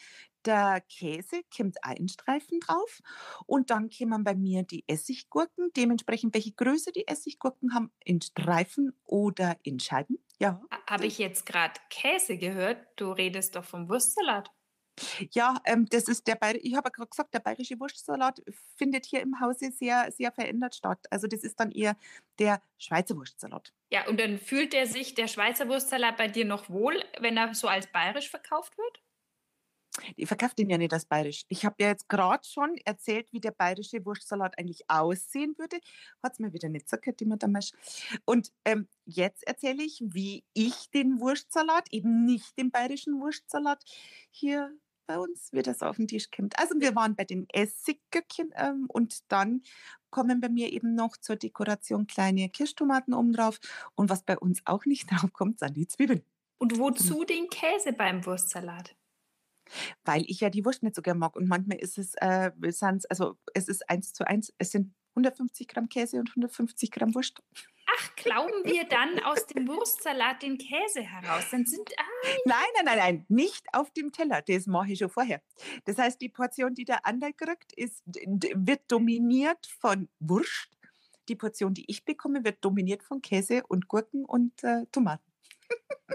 der 0.45 0.81
Käse 0.81 1.41
kommt 1.55 1.83
ein 1.83 2.07
Streifen 2.07 2.59
drauf 2.59 3.01
und 3.45 3.71
dann 3.71 3.89
kommen 3.89 4.23
bei 4.23 4.35
mir 4.35 4.63
die 4.63 4.83
Essiggurken, 4.87 5.71
dementsprechend 5.75 6.33
welche 6.33 6.51
Größe 6.51 6.91
die 6.91 7.07
Essiggurken 7.07 7.73
haben, 7.73 7.91
in 8.05 8.21
Streifen 8.21 8.93
oder 9.05 9.57
in 9.63 9.79
Scheiben. 9.79 10.19
Ja. 10.39 10.61
Habe 10.87 11.05
ich 11.05 11.17
jetzt 11.17 11.45
gerade 11.45 11.79
Käse 11.89 12.37
gehört? 12.37 12.85
Du 12.95 13.11
redest 13.11 13.55
doch 13.55 13.65
vom 13.65 13.89
Wurstsalat. 13.89 14.49
Ja, 15.31 15.55
ähm, 15.65 15.85
das 15.89 16.07
ist 16.07 16.27
der 16.27 16.35
Bayer 16.35 16.55
ich 16.55 16.75
habe 16.75 16.87
ja 16.87 16.91
gerade 16.91 17.09
gesagt, 17.09 17.33
der 17.33 17.39
bayerische 17.39 17.79
Wurstsalat 17.79 18.41
findet 18.75 19.05
hier 19.05 19.21
im 19.21 19.39
Hause 19.39 19.71
sehr, 19.71 20.11
sehr 20.11 20.31
verändert 20.31 20.75
statt. 20.75 20.99
Also 21.09 21.27
das 21.27 21.43
ist 21.43 21.59
dann 21.59 21.71
eher 21.71 21.95
der 22.37 22.61
Schweizer 22.77 23.15
Wurstsalat. 23.15 23.73
Ja, 23.91 24.07
und 24.07 24.19
dann 24.19 24.37
fühlt 24.37 24.73
er 24.73 24.87
sich 24.87 25.15
der 25.15 25.27
Schweizer 25.27 25.67
Wurstsalat 25.67 26.17
bei 26.17 26.27
dir 26.27 26.45
noch 26.45 26.69
wohl, 26.69 27.03
wenn 27.19 27.37
er 27.37 27.53
so 27.53 27.67
als 27.67 27.87
bayerisch 27.87 28.29
verkauft 28.29 28.77
wird? 28.77 29.01
Ich 30.15 30.27
verkaufe 30.27 30.55
den 30.55 30.69
ja 30.69 30.77
nicht 30.77 30.93
als 30.93 31.05
bayerisch. 31.05 31.45
Ich 31.49 31.65
habe 31.65 31.75
ja 31.79 31.89
jetzt 31.89 32.09
gerade 32.09 32.45
schon 32.47 32.75
erzählt, 32.85 33.31
wie 33.31 33.39
der 33.39 33.51
bayerische 33.51 34.05
Wurstsalat 34.05 34.57
eigentlich 34.57 34.89
aussehen 34.89 35.55
würde. 35.57 35.79
Hat 36.23 36.33
es 36.33 36.39
mir 36.39 36.53
wieder 36.53 36.69
nicht 36.69 36.89
zerkehrt, 36.89 37.19
die 37.19 37.25
Madame. 37.25 37.59
Und 38.25 38.51
ähm, 38.65 38.87
jetzt 39.05 39.45
erzähle 39.47 39.83
ich, 39.83 40.01
wie 40.05 40.43
ich 40.53 40.89
den 40.91 41.19
Wurstsalat, 41.19 41.91
eben 41.91 42.25
nicht 42.25 42.57
den 42.57 42.71
bayerischen 42.71 43.19
Wurstsalat, 43.19 43.83
hier 44.29 44.73
bei 45.09 45.17
uns, 45.17 45.51
wie 45.51 45.63
das 45.63 45.81
auf 45.81 45.95
den 45.95 46.07
Tisch 46.07 46.29
kommt. 46.29 46.57
Also 46.59 46.75
wir 46.79 46.95
waren 46.95 47.15
bei 47.15 47.23
den 47.23 47.47
Essiggürkchen 47.49 48.53
ähm, 48.55 48.85
und 48.87 49.31
dann 49.31 49.63
kommen 50.11 50.39
bei 50.39 50.49
mir 50.49 50.71
eben 50.71 50.93
noch 50.93 51.17
zur 51.17 51.35
Dekoration 51.35 52.05
kleine 52.05 52.47
Kirschtomaten 52.49 53.15
oben 53.15 53.33
drauf. 53.33 53.59
Und 53.95 54.11
was 54.11 54.21
bei 54.21 54.37
uns 54.37 54.61
auch 54.65 54.85
nicht 54.85 55.07
drauf 55.11 55.33
kommt, 55.33 55.59
sind 55.59 55.75
die 55.75 55.87
Zwiebeln. 55.87 56.23
Und 56.59 56.77
wozu 56.77 57.23
den 57.23 57.49
Käse 57.49 57.93
beim 57.93 58.23
Wurstsalat? 58.25 58.95
Weil 60.05 60.23
ich 60.27 60.39
ja 60.39 60.49
die 60.49 60.65
Wurst 60.65 60.83
nicht 60.83 60.95
so 60.95 61.01
gern 61.01 61.17
mag. 61.17 61.35
Und 61.35 61.47
manchmal 61.47 61.77
ist 61.77 61.97
es, 61.97 62.13
äh, 62.15 62.51
also 63.09 63.35
es 63.53 63.67
ist 63.67 63.89
eins 63.89 64.13
zu 64.13 64.27
eins, 64.27 64.53
es 64.57 64.71
sind 64.71 64.93
150 65.15 65.67
Gramm 65.67 65.89
Käse 65.89 66.17
und 66.19 66.29
150 66.29 66.91
Gramm 66.91 67.13
Wurst. 67.15 67.41
Ach, 67.97 68.15
klauben 68.15 68.63
wir 68.65 68.83
dann 68.85 69.19
aus 69.19 69.45
dem 69.47 69.67
Wurstsalat 69.67 70.43
den 70.43 70.57
Käse 70.57 71.01
heraus? 71.01 71.45
Dann 71.51 71.65
sind. 71.65 71.89
Ah, 71.97 72.03
nein, 72.45 72.57
nein, 72.75 72.85
nein, 72.85 72.97
nein, 72.97 73.25
nicht 73.29 73.65
auf 73.73 73.91
dem 73.91 74.11
Teller. 74.11 74.41
Das 74.43 74.67
mache 74.67 74.91
ich 74.91 74.99
schon 74.99 75.09
vorher. 75.09 75.41
Das 75.85 75.97
heißt, 75.97 76.21
die 76.21 76.29
Portion, 76.29 76.75
die 76.75 76.85
der 76.85 77.05
andere 77.05 77.33
kriegt, 77.33 77.73
ist, 77.73 78.03
wird 78.05 78.81
dominiert 78.87 79.65
von 79.79 80.07
Wurst. 80.19 80.69
Die 81.29 81.35
Portion, 81.35 81.73
die 81.73 81.85
ich 81.87 82.05
bekomme, 82.05 82.43
wird 82.43 82.63
dominiert 82.63 83.03
von 83.03 83.21
Käse 83.21 83.63
und 83.67 83.87
Gurken 83.87 84.25
und 84.25 84.63
äh, 84.63 84.85
Tomaten. 84.91 85.28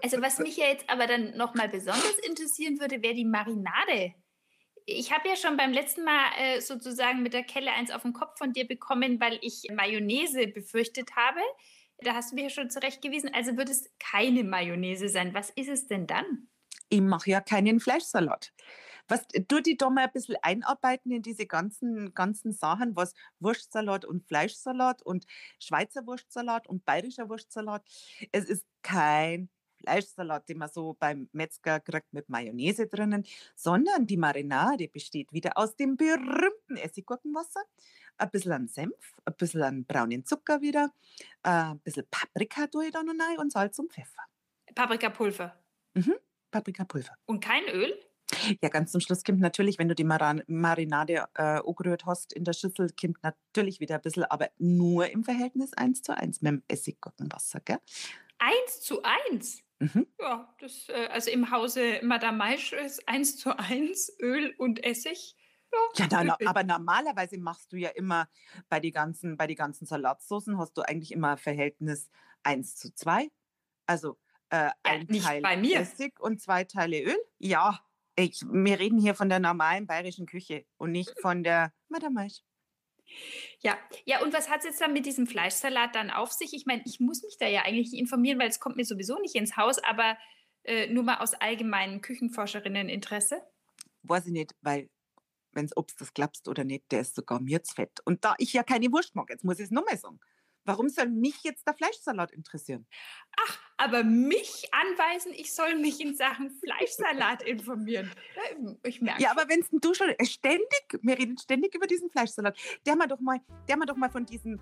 Also 0.03 0.21
was 0.21 0.39
mich 0.39 0.57
ja 0.57 0.67
jetzt 0.67 0.89
aber 0.91 1.07
dann 1.07 1.37
nochmal 1.37 1.69
besonders 1.69 2.19
interessieren 2.27 2.81
würde, 2.81 3.03
wäre 3.03 3.15
die 3.15 3.25
Marinade. 3.25 4.15
Ich 4.87 5.13
habe 5.13 5.29
ja 5.29 5.37
schon 5.37 5.57
beim 5.57 5.73
letzten 5.73 6.05
Mal 6.05 6.31
äh, 6.39 6.61
sozusagen 6.61 7.23
mit 7.23 7.33
der 7.33 7.43
Kelle 7.43 7.73
eins 7.73 7.91
auf 7.91 8.03
den 8.03 8.13
Kopf 8.13 8.37
von 8.37 8.53
dir 8.53 8.67
bekommen, 8.67 9.21
weil 9.21 9.39
ich 9.41 9.67
Mayonnaise 9.73 10.49
befürchtet 10.49 11.17
habe. 11.17 11.41
Da 11.99 12.15
hast 12.15 12.33
du 12.33 12.35
mir 12.35 12.45
ja 12.45 12.51
schon 12.51 12.71
zurechtgewiesen. 12.71 13.33
Also 13.33 13.57
wird 13.57 13.71
es 13.71 13.91
keine 13.99 14.45
Mayonnaise 14.45 15.09
sein. 15.09 15.33
Was 15.33 15.51
ist 15.51 15.69
es 15.69 15.87
denn 15.87 16.07
dann? 16.07 16.49
Ich 16.91 17.01
mache 17.01 17.31
ja 17.31 17.41
keinen 17.41 17.81
Fleischsalat. 17.81 18.53
Was, 19.09 19.27
du 19.29 19.61
die 19.61 19.77
da 19.77 19.91
mal 19.91 20.05
ein 20.05 20.13
bisschen 20.13 20.37
einarbeiten 20.43 21.13
in 21.13 21.23
diese 21.23 21.47
ganzen, 21.47 22.15
ganzen 22.15 22.53
Sachen, 22.53 22.97
was 22.97 23.13
Wurstsalat 23.39 24.05
und 24.05 24.27
Fleischsalat 24.27 25.03
und 25.03 25.27
Schweizer 25.59 26.07
Wurstsalat 26.07 26.67
und 26.67 26.85
bayerischer 26.85 27.29
Wurstsalat. 27.29 27.83
Es 28.33 28.47
ist 28.47 28.65
kein 28.83 29.51
Fleischsalat, 29.85 30.49
den 30.49 30.59
man 30.59 30.71
so 30.71 30.97
beim 30.99 31.29
Metzger 31.33 31.81
kriegt 31.81 32.13
mit 32.13 32.29
Mayonnaise 32.29 32.87
drinnen, 32.87 33.25
sondern 33.55 34.07
die 34.07 34.17
Marinade 34.17 34.89
besteht 34.89 35.33
wieder 35.33 35.57
aus 35.57 35.77
dem 35.77 35.97
berühmten 35.97 36.77
Essiggurkenwasser, 36.77 37.63
ein 38.17 38.31
bisschen 38.31 38.53
an 38.53 38.69
Senf, 38.69 39.15
ein 39.25 39.35
bisschen 39.37 39.63
an 39.63 39.85
braunen 39.85 40.25
Zucker 40.25 40.61
wieder, 40.63 40.93
äh, 41.43 41.51
ein 41.51 41.81
bisschen 41.81 42.07
Paprika 42.11 42.67
tue 42.67 42.87
ich 42.87 42.93
da 42.93 43.03
noch 43.03 43.13
rein 43.13 43.39
und 43.39 43.53
Salz 43.53 43.79
und 43.79 43.93
Pfeffer. 43.93 44.23
Paprikapulver. 44.75 45.63
Mhm, 45.95 46.15
Paprikapulver. 46.51 47.15
Und 47.27 47.45
kein 47.45 47.65
Öl? 47.69 47.95
Ja, 48.63 48.69
ganz 48.69 48.93
zum 48.93 49.01
Schluss 49.01 49.25
kommt 49.25 49.41
natürlich, 49.41 49.79
wenn 49.79 49.89
du 49.89 49.95
die 49.95 50.05
Maran 50.05 50.43
Marinade 50.47 51.25
äh, 51.35 51.43
angerührt 51.43 52.07
hast 52.07 52.33
in 52.33 52.45
der 52.45 52.53
Schüssel, 52.53 52.91
kommt 52.99 53.23
natürlich 53.23 53.81
wieder 53.81 53.97
ein 53.97 54.03
bisschen, 54.03 54.25
aber 54.25 54.51
nur 54.59 55.11
im 55.11 55.25
Verhältnis 55.25 55.73
1 55.75 56.03
zu 56.03 56.17
1 56.17 56.43
mit 56.43 56.53
dem 56.53 56.63
Essiggurkenwasser, 56.69 57.61
gell? 57.61 57.79
1 58.39 58.81
zu 58.81 59.03
1? 59.03 59.63
Mhm. 59.79 60.07
Ja, 60.21 60.55
das, 60.61 60.89
äh, 60.89 61.09
also 61.11 61.31
im 61.31 61.51
Hause 61.51 62.01
Madame 62.03 62.39
Maisch 62.39 62.73
ist 62.73 63.07
1 63.09 63.39
zu 63.39 63.59
1 63.59 64.17
Öl 64.21 64.55
und 64.59 64.85
Essig. 64.85 65.37
Ja, 65.73 66.07
ja 66.07 66.25
na, 66.25 66.37
aber 66.45 66.63
normalerweise 66.63 67.39
machst 67.39 67.73
du 67.73 67.77
ja 67.77 67.91
immer 67.91 68.29
bei 68.69 68.81
den 68.81 68.93
ganzen, 68.93 69.37
bei 69.37 69.47
die 69.47 69.57
ganzen 69.57 69.87
Salatsoßen 69.87 70.59
hast 70.59 70.77
du 70.77 70.83
eigentlich 70.83 71.13
immer 71.13 71.33
ein 71.33 71.39
Verhältnis 71.39 72.11
1 72.45 72.77
zu 72.77 72.95
2. 72.95 73.29
Also 73.87 74.17
äh, 74.51 74.71
ein 74.83 75.07
ja, 75.11 75.41
Teil 75.41 75.65
Essig 75.73 76.21
und 76.21 76.41
zwei 76.41 76.65
Teile 76.65 77.03
Öl. 77.03 77.19
Ja, 77.39 77.81
ich, 78.17 78.43
wir 78.43 78.79
reden 78.79 78.99
hier 78.99 79.15
von 79.15 79.29
der 79.29 79.41
normalen 79.41 79.87
bayerischen 79.87 80.27
Küche 80.27 80.65
und 80.77 80.93
nicht 80.93 81.11
hm. 81.11 81.17
von 81.21 81.45
der 81.45 81.73
Madame 81.89 82.15
Maisch. 82.15 82.43
Ja, 83.61 83.77
ja, 84.07 84.23
und 84.23 84.33
was 84.33 84.49
hat 84.49 84.61
es 84.61 84.65
jetzt 84.65 84.81
dann 84.81 84.93
mit 84.93 85.07
diesem 85.07 85.27
Fleischsalat 85.27 85.95
dann 85.95 86.11
auf 86.11 86.33
sich? 86.33 86.55
Ich 86.55 86.67
meine, 86.67 86.83
ich 86.87 87.01
muss 87.01 87.23
mich 87.23 87.37
da 87.39 87.47
ja 87.47 87.63
eigentlich 87.63 87.93
informieren, 87.93 88.39
weil 88.39 88.49
es 88.49 88.61
kommt 88.61 88.77
mir 88.77 88.85
sowieso 88.85 89.19
nicht 89.19 89.35
ins 89.35 89.57
Haus, 89.57 89.79
aber 89.79 90.17
äh, 90.65 90.89
nur 90.89 91.05
mal 91.05 91.19
aus 91.19 91.35
allgemeinem 91.35 92.01
Küchenforscherinneninteresse. 92.01 93.43
Weiß 94.03 94.27
ich 94.27 94.33
nicht, 94.33 94.55
weil 94.63 94.89
wenn 95.53 95.67
es 95.67 95.77
Obst 95.77 96.01
das 96.01 96.15
glaubst 96.15 96.49
oder 96.49 96.65
nicht, 96.65 96.91
der 96.91 97.01
ist 97.01 97.15
sogar 97.15 97.41
mir 97.41 97.63
zu 97.63 97.75
fett. 97.75 98.01
Und 98.05 98.25
da 98.25 98.35
ich 98.39 98.53
ja 98.53 98.63
keine 98.63 98.91
Wurst 98.91 99.15
mag, 99.15 99.31
jetzt 99.31 99.45
muss 99.45 99.59
ich 99.59 99.67
es 99.67 99.71
nochmal 99.71 99.99
sagen. 99.99 100.19
Warum 100.65 100.89
soll 100.89 101.09
mich 101.09 101.43
jetzt 101.43 101.67
der 101.67 101.75
Fleischsalat 101.75 102.33
interessieren? 102.33 102.87
Ach, 103.37 103.59
aber 103.77 104.03
mich 104.03 104.69
anweisen, 104.73 105.33
ich 105.35 105.53
soll 105.53 105.77
mich 105.77 106.01
in 106.01 106.15
Sachen 106.15 106.51
Fleischsalat 106.51 107.43
informieren. 107.43 108.11
Ich 108.83 109.01
merke. 109.01 109.23
Ja, 109.23 109.31
aber 109.33 109.49
wenn 109.49 109.65
du 109.71 109.95
schon 109.95 110.09
ständig, 110.27 110.99
wir 111.03 111.19
reden 111.19 111.37
ständig 111.39 111.75
über 111.75 111.87
diesen 111.87 112.11
Fleischsalat, 112.11 112.57
der 112.87 112.97
mal 112.97 113.07
doch 113.07 113.21
mal, 113.21 113.41
der 113.69 113.77
mal 113.77 113.87
doch 113.87 113.97
mal 113.97 114.11
von 114.11 114.25
diesen 114.25 114.61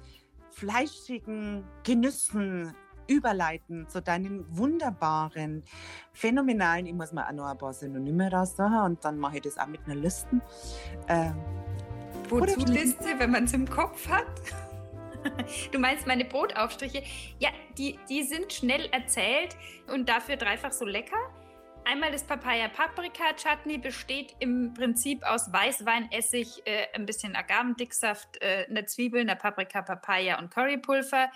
fleischigen 0.51 1.65
Genüssen 1.85 2.75
überleiten 3.07 3.89
zu 3.89 4.01
deinen 4.01 4.45
wunderbaren, 4.57 5.63
phänomenalen, 6.13 6.87
ich 6.87 6.95
muss 6.95 7.13
mal 7.13 7.29
auch 7.29 7.33
noch 7.33 7.47
ein 7.47 7.59
paar 7.59 7.75
Synonyme 7.75 8.31
raus 8.31 8.55
und 8.59 9.05
dann 9.05 9.19
mache 9.19 9.37
ich 9.37 9.43
das 9.43 9.59
auch 9.59 9.67
mit 9.67 9.85
einer 9.85 9.97
Liste. 9.97 10.41
Ähm, 11.09 11.35
Wozu 12.29 12.61
Liste, 12.61 13.19
wenn 13.19 13.31
man 13.31 13.45
es 13.45 13.53
im 13.53 13.69
Kopf 13.69 14.09
hat? 14.09 14.27
Du 15.73 15.79
meinst 15.79 16.07
meine 16.07 16.25
Brotaufstriche? 16.25 17.03
Ja, 17.39 17.51
die, 17.79 17.99
die 18.09 18.23
sind 18.23 18.53
schnell 18.53 18.87
erzählt 18.93 19.57
und 19.89 20.09
dafür 20.09 20.37
dreifach 20.37 20.73
so 20.73 20.85
lecker. 20.85 21.17
Einmal 21.85 22.13
das 22.13 22.23
Papaya 22.23 22.69
Paprika 22.69 23.35
Chutney 23.35 23.77
besteht 23.77 24.37
im 24.39 24.73
Prinzip 24.73 25.25
aus 25.25 25.53
Weißwein, 25.53 26.13
Essig, 26.13 26.63
äh, 26.65 26.87
ein 26.95 27.07
bisschen 27.07 27.35
Agavendicksaft, 27.35 28.41
äh, 28.41 28.67
eine 28.71 28.87
Zwiebel, 28.87 29.21
eine 29.21 29.35
Paprika, 29.35 29.83
Papaya 29.83 30.39
und 30.39 30.51
Currypulver. 30.51 31.33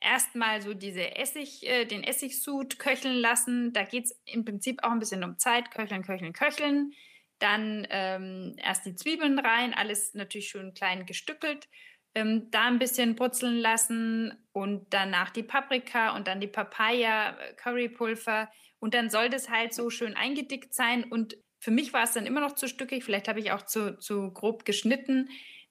Erstmal 0.00 0.62
so 0.62 0.74
diese 0.74 1.16
Essig, 1.16 1.68
äh, 1.68 1.86
den 1.86 2.04
Essigsud 2.04 2.78
köcheln 2.78 3.16
lassen. 3.16 3.72
Da 3.72 3.82
geht 3.82 4.04
es 4.04 4.20
im 4.26 4.44
Prinzip 4.44 4.84
auch 4.84 4.92
ein 4.92 5.00
bisschen 5.00 5.24
um 5.24 5.38
Zeit. 5.38 5.72
Köcheln, 5.72 6.04
köcheln, 6.04 6.32
köcheln. 6.32 6.92
Dann 7.40 7.84
ähm, 7.90 8.54
erst 8.58 8.86
die 8.86 8.94
Zwiebeln 8.94 9.40
rein, 9.40 9.74
alles 9.74 10.14
natürlich 10.14 10.48
schön 10.48 10.72
klein 10.72 11.04
gestückelt 11.04 11.68
ähm, 12.18 12.50
da 12.50 12.66
ein 12.66 12.78
bisschen 12.78 13.14
brutzeln 13.14 13.58
lassen 13.58 14.34
und 14.52 14.86
danach 14.90 15.30
die 15.30 15.42
Paprika 15.42 16.16
und 16.16 16.26
dann 16.26 16.40
die 16.40 16.48
Papaya, 16.48 17.30
äh, 17.30 17.54
Currypulver 17.54 18.50
und 18.78 18.94
dann 18.94 19.10
soll 19.10 19.28
das 19.28 19.48
halt 19.48 19.74
so 19.74 19.90
schön 19.90 20.14
eingedickt 20.14 20.74
sein 20.74 21.04
und 21.04 21.36
für 21.60 21.70
mich 21.70 21.92
war 21.92 22.04
es 22.04 22.12
dann 22.12 22.26
immer 22.26 22.40
noch 22.40 22.54
zu 22.54 22.68
stückig, 22.68 23.04
vielleicht 23.04 23.28
habe 23.28 23.40
ich 23.40 23.50
auch 23.50 23.62
zu, 23.62 23.98
zu 23.98 24.32
grob 24.32 24.64
geschnitten. 24.64 25.28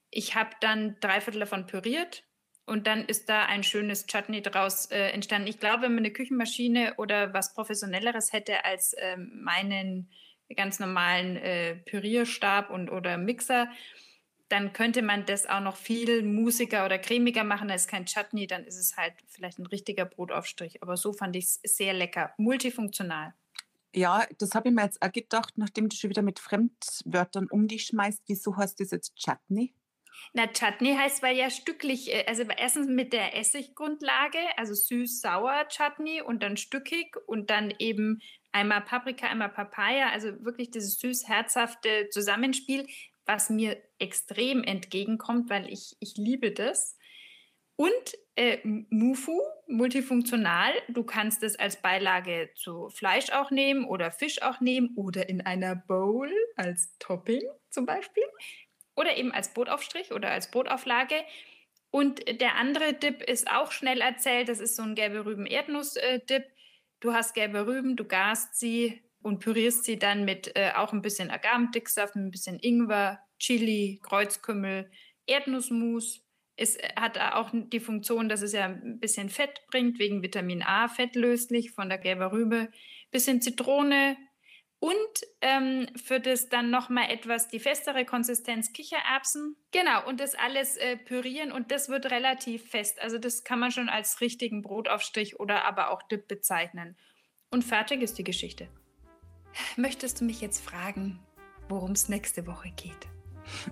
Ich 0.10 0.36
habe 0.36 0.50
dann 0.60 0.98
drei 1.00 1.22
Viertel 1.22 1.40
davon 1.40 1.66
püriert 1.66 2.24
und 2.66 2.88
dann 2.88 3.06
ist 3.06 3.30
da 3.30 3.46
ein 3.46 3.64
schönes 3.64 4.06
Chutney 4.06 4.42
draus 4.42 4.88
äh, 4.88 5.10
entstanden. 5.12 5.48
Ich 5.48 5.60
glaube, 5.60 5.84
wenn 5.84 5.96
man 5.96 6.04
eine 6.04 6.12
Küchenmaschine 6.12 6.96
oder 6.98 7.34
was 7.34 7.54
Professionelleres 7.54 8.34
hätte 8.34 8.66
als 8.66 8.94
äh, 8.94 9.16
meinen 9.18 10.12
ganz 10.56 10.80
normalen 10.80 11.38
äh, 11.38 11.76
Pürierstab 11.76 12.70
und 12.70 12.90
oder 12.90 13.18
Mixer, 13.18 13.70
dann 14.50 14.74
könnte 14.74 15.02
man 15.02 15.26
das 15.26 15.46
auch 15.46 15.60
noch 15.60 15.76
viel 15.76 16.24
musiker 16.24 16.86
oder 16.86 16.98
cremiger 16.98 17.44
machen. 17.44 17.68
Da 17.68 17.76
ist 17.76 17.90
kein 17.90 18.06
Chutney, 18.06 18.48
dann 18.48 18.64
ist 18.64 18.78
es 18.78 18.98
halt 18.98 19.14
vielleicht 19.28 19.60
ein 19.60 19.66
richtiger 19.66 20.06
Brotaufstrich. 20.06 20.82
Aber 20.82 20.98
so 20.98 21.14
fand 21.14 21.36
ich 21.36 21.46
es 21.46 21.60
sehr 21.64 21.94
lecker, 21.94 22.34
multifunktional. 22.38 23.34
Ja, 23.94 24.26
das 24.38 24.54
habe 24.54 24.70
ich 24.70 24.76
mir 24.76 24.84
jetzt 24.84 25.02
auch 25.02 25.12
gedacht, 25.12 25.58
nachdem 25.58 25.90
du 25.90 25.96
schon 25.96 26.10
wieder 26.10 26.22
mit 26.22 26.40
Fremdwörtern 26.40 27.48
um 27.50 27.68
dich 27.68 27.86
schmeißt. 27.86 28.24
Wieso 28.28 28.56
heißt 28.56 28.80
das 28.80 28.92
jetzt 28.92 29.16
Chutney? 29.16 29.74
Na, 30.34 30.48
Chutney 30.48 30.96
heißt, 30.96 31.22
weil 31.22 31.38
ja 31.38 31.50
stücklich, 31.50 32.14
äh, 32.14 32.26
also 32.28 32.44
erstens 32.44 32.88
mit 32.88 33.14
der 33.14 33.38
Essiggrundlage, 33.38 34.40
also 34.56 34.74
süß-sauer 34.74 35.68
Chutney 35.70 36.22
und 36.22 36.42
dann 36.42 36.58
stückig 36.58 37.16
und 37.28 37.50
dann 37.50 37.74
eben 37.80 38.20
Einmal 38.58 38.82
Paprika, 38.82 39.28
einmal 39.28 39.50
Papaya, 39.50 40.10
also 40.10 40.44
wirklich 40.44 40.72
dieses 40.72 41.00
süß-herzhafte 41.00 42.10
Zusammenspiel, 42.10 42.88
was 43.28 43.50
mir 43.50 43.78
extrem 44.00 44.64
entgegenkommt, 44.64 45.50
weil 45.50 45.72
ich, 45.72 45.96
ich 46.00 46.16
liebe 46.18 46.52
das. 46.52 46.98
Und 47.76 48.18
äh, 48.36 48.58
Mufu, 48.64 49.40
multifunktional. 49.68 50.72
Du 50.88 51.04
kannst 51.04 51.44
es 51.44 51.60
als 51.60 51.82
Beilage 51.82 52.50
zu 52.56 52.90
Fleisch 52.90 53.32
auch 53.32 53.52
nehmen 53.52 53.86
oder 53.86 54.12
Fisch 54.12 54.42
auch 54.42 54.62
nehmen 54.62 54.96
oder 54.96 55.30
in 55.30 55.42
einer 55.42 55.76
Bowl 55.76 56.32
als 56.56 56.98
Topping 56.98 57.44
zum 57.70 57.86
Beispiel. 57.86 58.24
Oder 58.96 59.18
eben 59.18 59.32
als 59.32 59.54
Brotaufstrich 59.54 60.12
oder 60.12 60.32
als 60.32 60.50
Brotauflage. 60.50 61.24
Und 61.92 62.42
der 62.42 62.56
andere 62.56 62.94
Dip 62.94 63.22
ist 63.22 63.50
auch 63.50 63.72
schnell 63.72 64.02
erzählt. 64.02 64.50
Das 64.50 64.60
ist 64.60 64.76
so 64.76 64.84
ein 64.84 64.96
gelbe 64.96 65.26
Rüben-Erdnuss-Dip. 65.26 66.46
Du 67.00 67.14
hast 67.14 67.36
gelbe 67.36 67.68
Rüben, 67.68 67.96
du 67.96 68.06
garst 68.06 68.56
sie 68.56 69.02
und 69.22 69.40
pürierst 69.40 69.84
sie 69.84 69.98
dann 69.98 70.26
mit 70.26 70.56
äh, 70.56 70.72
auch 70.76 70.94
ein 70.94 71.02
bisschen 71.02 71.30
Agavendicksaft, 71.30 72.16
ein 72.16 72.32
bisschen 72.32 72.60
Ingwer, 72.60 73.20
Chili, 73.40 74.00
Kreuzkümmel, 74.04 74.90
Erdnussmus, 75.26 76.28
es 76.58 76.76
äh, 76.76 76.90
hat 76.96 77.18
auch 77.20 77.52
die 77.54 77.80
Funktion, 77.80 78.28
dass 78.28 78.42
es 78.42 78.52
ja 78.52 78.66
ein 78.66 79.00
bisschen 79.00 79.30
Fett 79.30 79.62
bringt, 79.70 80.00
wegen 80.00 80.22
Vitamin 80.22 80.64
A, 80.64 80.88
fettlöslich 80.90 81.72
von 81.72 81.88
der 81.88 82.00
gelben 82.00 82.24
Rübe, 82.24 82.70
bisschen 83.12 83.42
Zitrone 83.42 84.18
und 84.80 84.98
ähm, 85.42 85.88
für 85.96 86.20
das 86.20 86.50
dann 86.50 86.70
nochmal 86.70 87.10
etwas 87.10 87.48
die 87.48 87.60
festere 87.60 88.06
Konsistenz 88.06 88.74
Kichererbsen. 88.74 89.56
Genau, 89.72 90.06
und 90.08 90.20
das 90.20 90.36
alles 90.36 90.78
äh, 90.78 90.98
pürieren 90.98 91.52
und 91.52 91.72
das 91.72 91.90
wird 91.90 92.12
relativ 92.12 92.70
fest. 92.70 93.02
Also 93.02 93.18
das 93.18 93.44
kann 93.44 93.60
man 93.60 93.72
schon 93.72 93.90
als 93.90 94.22
richtigen 94.22 94.62
Brotaufstrich 94.62 95.40
oder 95.40 95.66
aber 95.66 95.90
auch 95.90 96.04
Dip 96.04 96.28
bezeichnen. 96.28 96.98
Und 97.50 97.64
fertig 97.64 98.02
ist 98.02 98.18
die 98.18 98.24
Geschichte. 98.24 98.68
Möchtest 99.76 100.22
du 100.22 100.26
mich 100.26 100.42
jetzt 100.42 100.64
fragen, 100.64 101.20
worum 101.70 101.92
es 101.92 102.10
nächste 102.10 102.48
Woche 102.48 102.70
geht? 102.76 103.08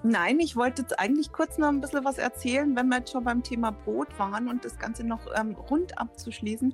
Nein, 0.04 0.40
ich 0.40 0.56
wollte 0.56 0.84
jetzt 0.84 0.98
eigentlich 1.00 1.32
kurz 1.32 1.58
noch 1.58 1.68
ein 1.68 1.82
bisschen 1.82 2.06
was 2.06 2.18
erzählen, 2.18 2.76
wenn 2.76 2.88
wir 2.88 3.00
jetzt 3.00 3.12
schon 3.12 3.24
beim 3.24 3.44
Thema 3.44 3.72
Brot 3.72 4.18
waren 4.18 4.48
und 4.48 4.64
das 4.64 4.80
Ganze 4.80 5.04
noch 5.04 5.28
ähm, 5.36 5.54
rund 5.56 5.98
abzuschließen 5.98 6.74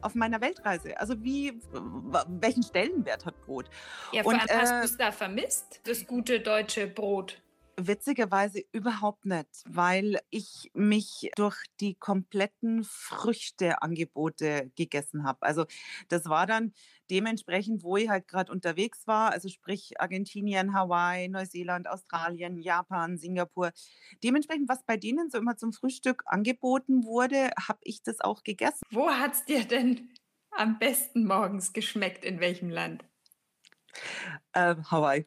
auf 0.00 0.14
meiner 0.14 0.40
Weltreise. 0.40 0.98
Also 0.98 1.22
wie, 1.22 1.60
welchen 2.28 2.62
Stellenwert 2.62 3.26
hat 3.26 3.40
Brot? 3.44 3.68
Ja, 4.12 4.22
vor 4.22 4.32
allem 4.32 4.42
und, 4.42 4.50
hast 4.50 4.70
äh, 4.70 4.78
du 4.78 4.84
es 4.84 4.96
da 4.96 5.12
vermisst, 5.12 5.80
das 5.84 6.06
gute 6.06 6.40
deutsche 6.40 6.86
Brot? 6.86 7.40
Witzigerweise 7.86 8.62
überhaupt 8.72 9.24
nicht, 9.24 9.48
weil 9.66 10.20
ich 10.28 10.70
mich 10.74 11.30
durch 11.36 11.56
die 11.80 11.94
kompletten 11.94 12.84
Früchteangebote 12.84 14.70
gegessen 14.76 15.24
habe. 15.24 15.42
Also 15.42 15.64
das 16.08 16.26
war 16.26 16.46
dann 16.46 16.74
dementsprechend, 17.10 17.82
wo 17.82 17.96
ich 17.96 18.08
halt 18.08 18.28
gerade 18.28 18.52
unterwegs 18.52 19.06
war, 19.06 19.32
also 19.32 19.48
sprich 19.48 19.98
Argentinien, 19.98 20.74
Hawaii, 20.74 21.28
Neuseeland, 21.28 21.88
Australien, 21.88 22.58
Japan, 22.58 23.16
Singapur. 23.16 23.72
Dementsprechend, 24.22 24.68
was 24.68 24.84
bei 24.84 24.96
denen 24.98 25.30
so 25.30 25.38
immer 25.38 25.56
zum 25.56 25.72
Frühstück 25.72 26.22
angeboten 26.26 27.04
wurde, 27.04 27.50
habe 27.66 27.80
ich 27.82 28.02
das 28.02 28.20
auch 28.20 28.42
gegessen. 28.42 28.82
Wo 28.90 29.10
hat 29.10 29.34
es 29.34 29.44
dir 29.46 29.64
denn 29.64 30.10
am 30.50 30.78
besten 30.78 31.26
morgens 31.26 31.72
geschmeckt? 31.72 32.24
In 32.24 32.40
welchem 32.40 32.68
Land? 32.68 33.04
Äh, 34.52 34.76
Hawaii 34.90 35.26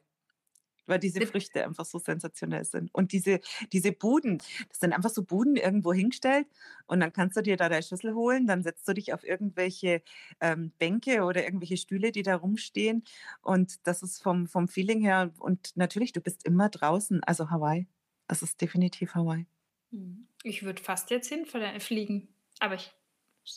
weil 0.85 0.99
diese 0.99 1.25
Früchte 1.25 1.63
einfach 1.65 1.85
so 1.85 1.99
sensationell 1.99 2.65
sind. 2.65 2.93
Und 2.93 3.11
diese, 3.11 3.39
diese 3.71 3.91
Buden, 3.91 4.39
das 4.69 4.79
sind 4.79 4.93
einfach 4.93 5.09
so 5.09 5.23
Buden 5.23 5.55
irgendwo 5.55 5.93
hingestellt 5.93 6.47
und 6.85 6.99
dann 6.99 7.13
kannst 7.13 7.37
du 7.37 7.41
dir 7.41 7.57
da 7.57 7.69
deine 7.69 7.83
Schüssel 7.83 8.13
holen, 8.13 8.47
dann 8.47 8.63
setzt 8.63 8.87
du 8.87 8.93
dich 8.93 9.13
auf 9.13 9.23
irgendwelche 9.23 10.01
ähm, 10.39 10.71
Bänke 10.77 11.23
oder 11.23 11.43
irgendwelche 11.43 11.77
Stühle, 11.77 12.11
die 12.11 12.23
da 12.23 12.35
rumstehen 12.35 13.03
und 13.41 13.85
das 13.87 14.03
ist 14.03 14.21
vom, 14.21 14.47
vom 14.47 14.67
Feeling 14.67 15.01
her 15.01 15.31
und 15.39 15.75
natürlich, 15.75 16.13
du 16.13 16.21
bist 16.21 16.45
immer 16.45 16.69
draußen, 16.69 17.23
also 17.23 17.49
Hawaii, 17.49 17.87
das 18.27 18.41
ist 18.41 18.61
definitiv 18.61 19.15
Hawaii. 19.15 19.45
Hm. 19.91 20.27
Ich 20.43 20.63
würde 20.63 20.81
fast 20.81 21.09
jetzt 21.11 21.29
hinfliegen, 21.29 22.27
aber 22.59 22.75
ich 22.75 22.91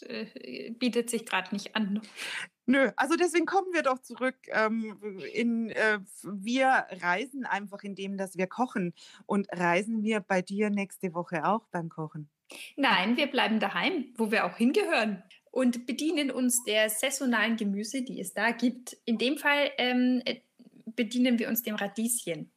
äh, 0.03 0.71
bietet 0.71 1.11
sich 1.11 1.27
gerade 1.27 1.55
nicht 1.55 1.77
an. 1.77 2.01
Nö, 2.67 2.91
also 2.97 3.15
deswegen 3.15 3.47
kommen 3.47 3.73
wir 3.73 3.83
doch 3.83 4.01
zurück. 4.01 4.37
Ähm, 4.49 4.99
in, 5.33 5.71
äh, 5.71 6.01
wir 6.23 6.87
reisen 7.01 7.47
einfach 7.47 7.83
in 7.83 7.95
dem, 7.95 8.17
dass 8.17 8.37
wir 8.37 8.49
kochen. 8.49 8.93
Und 9.25 9.47
reisen 9.53 10.03
wir 10.03 10.21
bei 10.21 10.43
dir 10.43 10.71
nächste 10.71 11.15
Woche 11.15 11.47
auch 11.47 11.67
beim 11.71 11.89
Kochen? 11.89 12.29
Nein, 12.77 13.17
wir 13.17 13.29
bleiben 13.29 13.61
daheim, 13.61 14.13
wo 14.17 14.31
wir 14.31 14.45
auch 14.45 14.57
hingehören. 14.57 15.23
Und 15.53 15.87
bedienen 15.87 16.31
uns 16.31 16.65
der 16.65 16.91
saisonalen 16.91 17.57
Gemüse, 17.57 18.03
die 18.03 18.21
es 18.21 18.35
da 18.35 18.51
gibt. 18.51 18.97
In 19.05 19.17
dem 19.17 19.39
Fall 19.39 19.71
ähm, 19.79 20.21
äh, 20.25 20.41
bedienen 20.85 21.39
wir 21.39 21.49
uns 21.49 21.63
dem 21.63 21.77
Radieschen. 21.77 22.51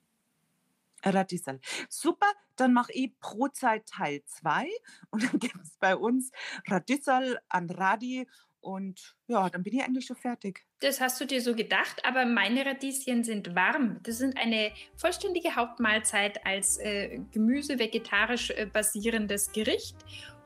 Radieschen. 1.03 1.61
Super, 1.87 2.27
dann 2.55 2.73
mache 2.73 2.91
ich 2.93 3.17
Brotzeit 3.19 3.85
Teil 3.85 4.21
2 4.25 4.67
und 5.11 5.23
dann 5.31 5.39
gibt 5.39 5.63
es 5.63 5.77
bei 5.77 5.95
uns 5.95 6.31
Radieschen 6.67 7.37
an 7.47 7.69
Radi 7.69 8.27
und 8.61 9.15
ja, 9.27 9.49
dann 9.49 9.63
bin 9.63 9.73
ich 9.73 9.83
eigentlich 9.83 10.05
schon 10.05 10.15
fertig. 10.15 10.65
Das 10.79 10.99
hast 10.99 11.19
du 11.21 11.25
dir 11.25 11.41
so 11.41 11.55
gedacht, 11.55 12.03
aber 12.05 12.25
meine 12.25 12.65
Radieschen 12.65 13.23
sind 13.23 13.55
warm. 13.55 13.99
Das 14.03 14.17
sind 14.17 14.37
eine 14.37 14.71
vollständige 14.95 15.55
Hauptmahlzeit 15.55 16.45
als 16.45 16.77
äh, 16.77 17.19
Gemüse 17.31 17.79
vegetarisch 17.79 18.51
äh, 18.51 18.65
basierendes 18.65 19.51
Gericht. 19.51 19.95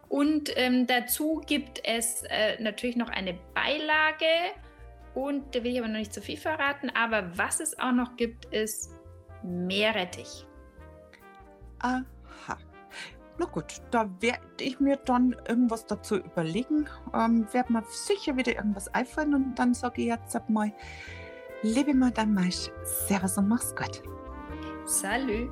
Und 0.09 0.51
ähm, 0.57 0.85
dazu 0.85 1.41
gibt 1.45 1.81
es 1.83 2.23
äh, 2.29 2.61
natürlich 2.61 2.95
noch 2.95 3.09
eine 3.09 3.33
Beilage. 3.55 4.53
Und 5.15 5.55
da 5.55 5.63
will 5.63 5.73
ich 5.73 5.79
aber 5.79 5.87
noch 5.87 5.99
nicht 5.99 6.13
zu 6.13 6.21
viel 6.21 6.37
verraten. 6.37 6.89
Aber 6.91 7.35
was 7.37 7.59
es 7.59 7.77
auch 7.79 7.91
noch 7.91 8.15
gibt, 8.15 8.45
ist 8.45 8.91
Meerrettich. 9.43 10.45
Aha. 11.79 12.03
Na 13.39 13.47
gut, 13.47 13.81
da 13.89 14.07
werde 14.19 14.39
ich 14.59 14.79
mir 14.79 14.97
dann 14.97 15.35
irgendwas 15.47 15.87
dazu 15.87 16.17
überlegen. 16.17 16.87
Ähm, 17.13 17.47
werde 17.51 17.73
mir 17.73 17.83
sicher 17.87 18.37
wieder 18.37 18.55
irgendwas 18.55 18.93
einfallen 18.93 19.33
und 19.33 19.55
dann 19.55 19.73
sage 19.73 20.03
ich 20.03 20.07
jetzt 20.07 20.37
mal, 20.49 20.71
liebe 21.63 21.95
Madame 21.95 22.31
Maisch, 22.31 22.69
Servus 22.83 23.37
und 23.37 23.47
mach's 23.47 23.75
gut. 23.75 24.03
Salut. 24.85 25.49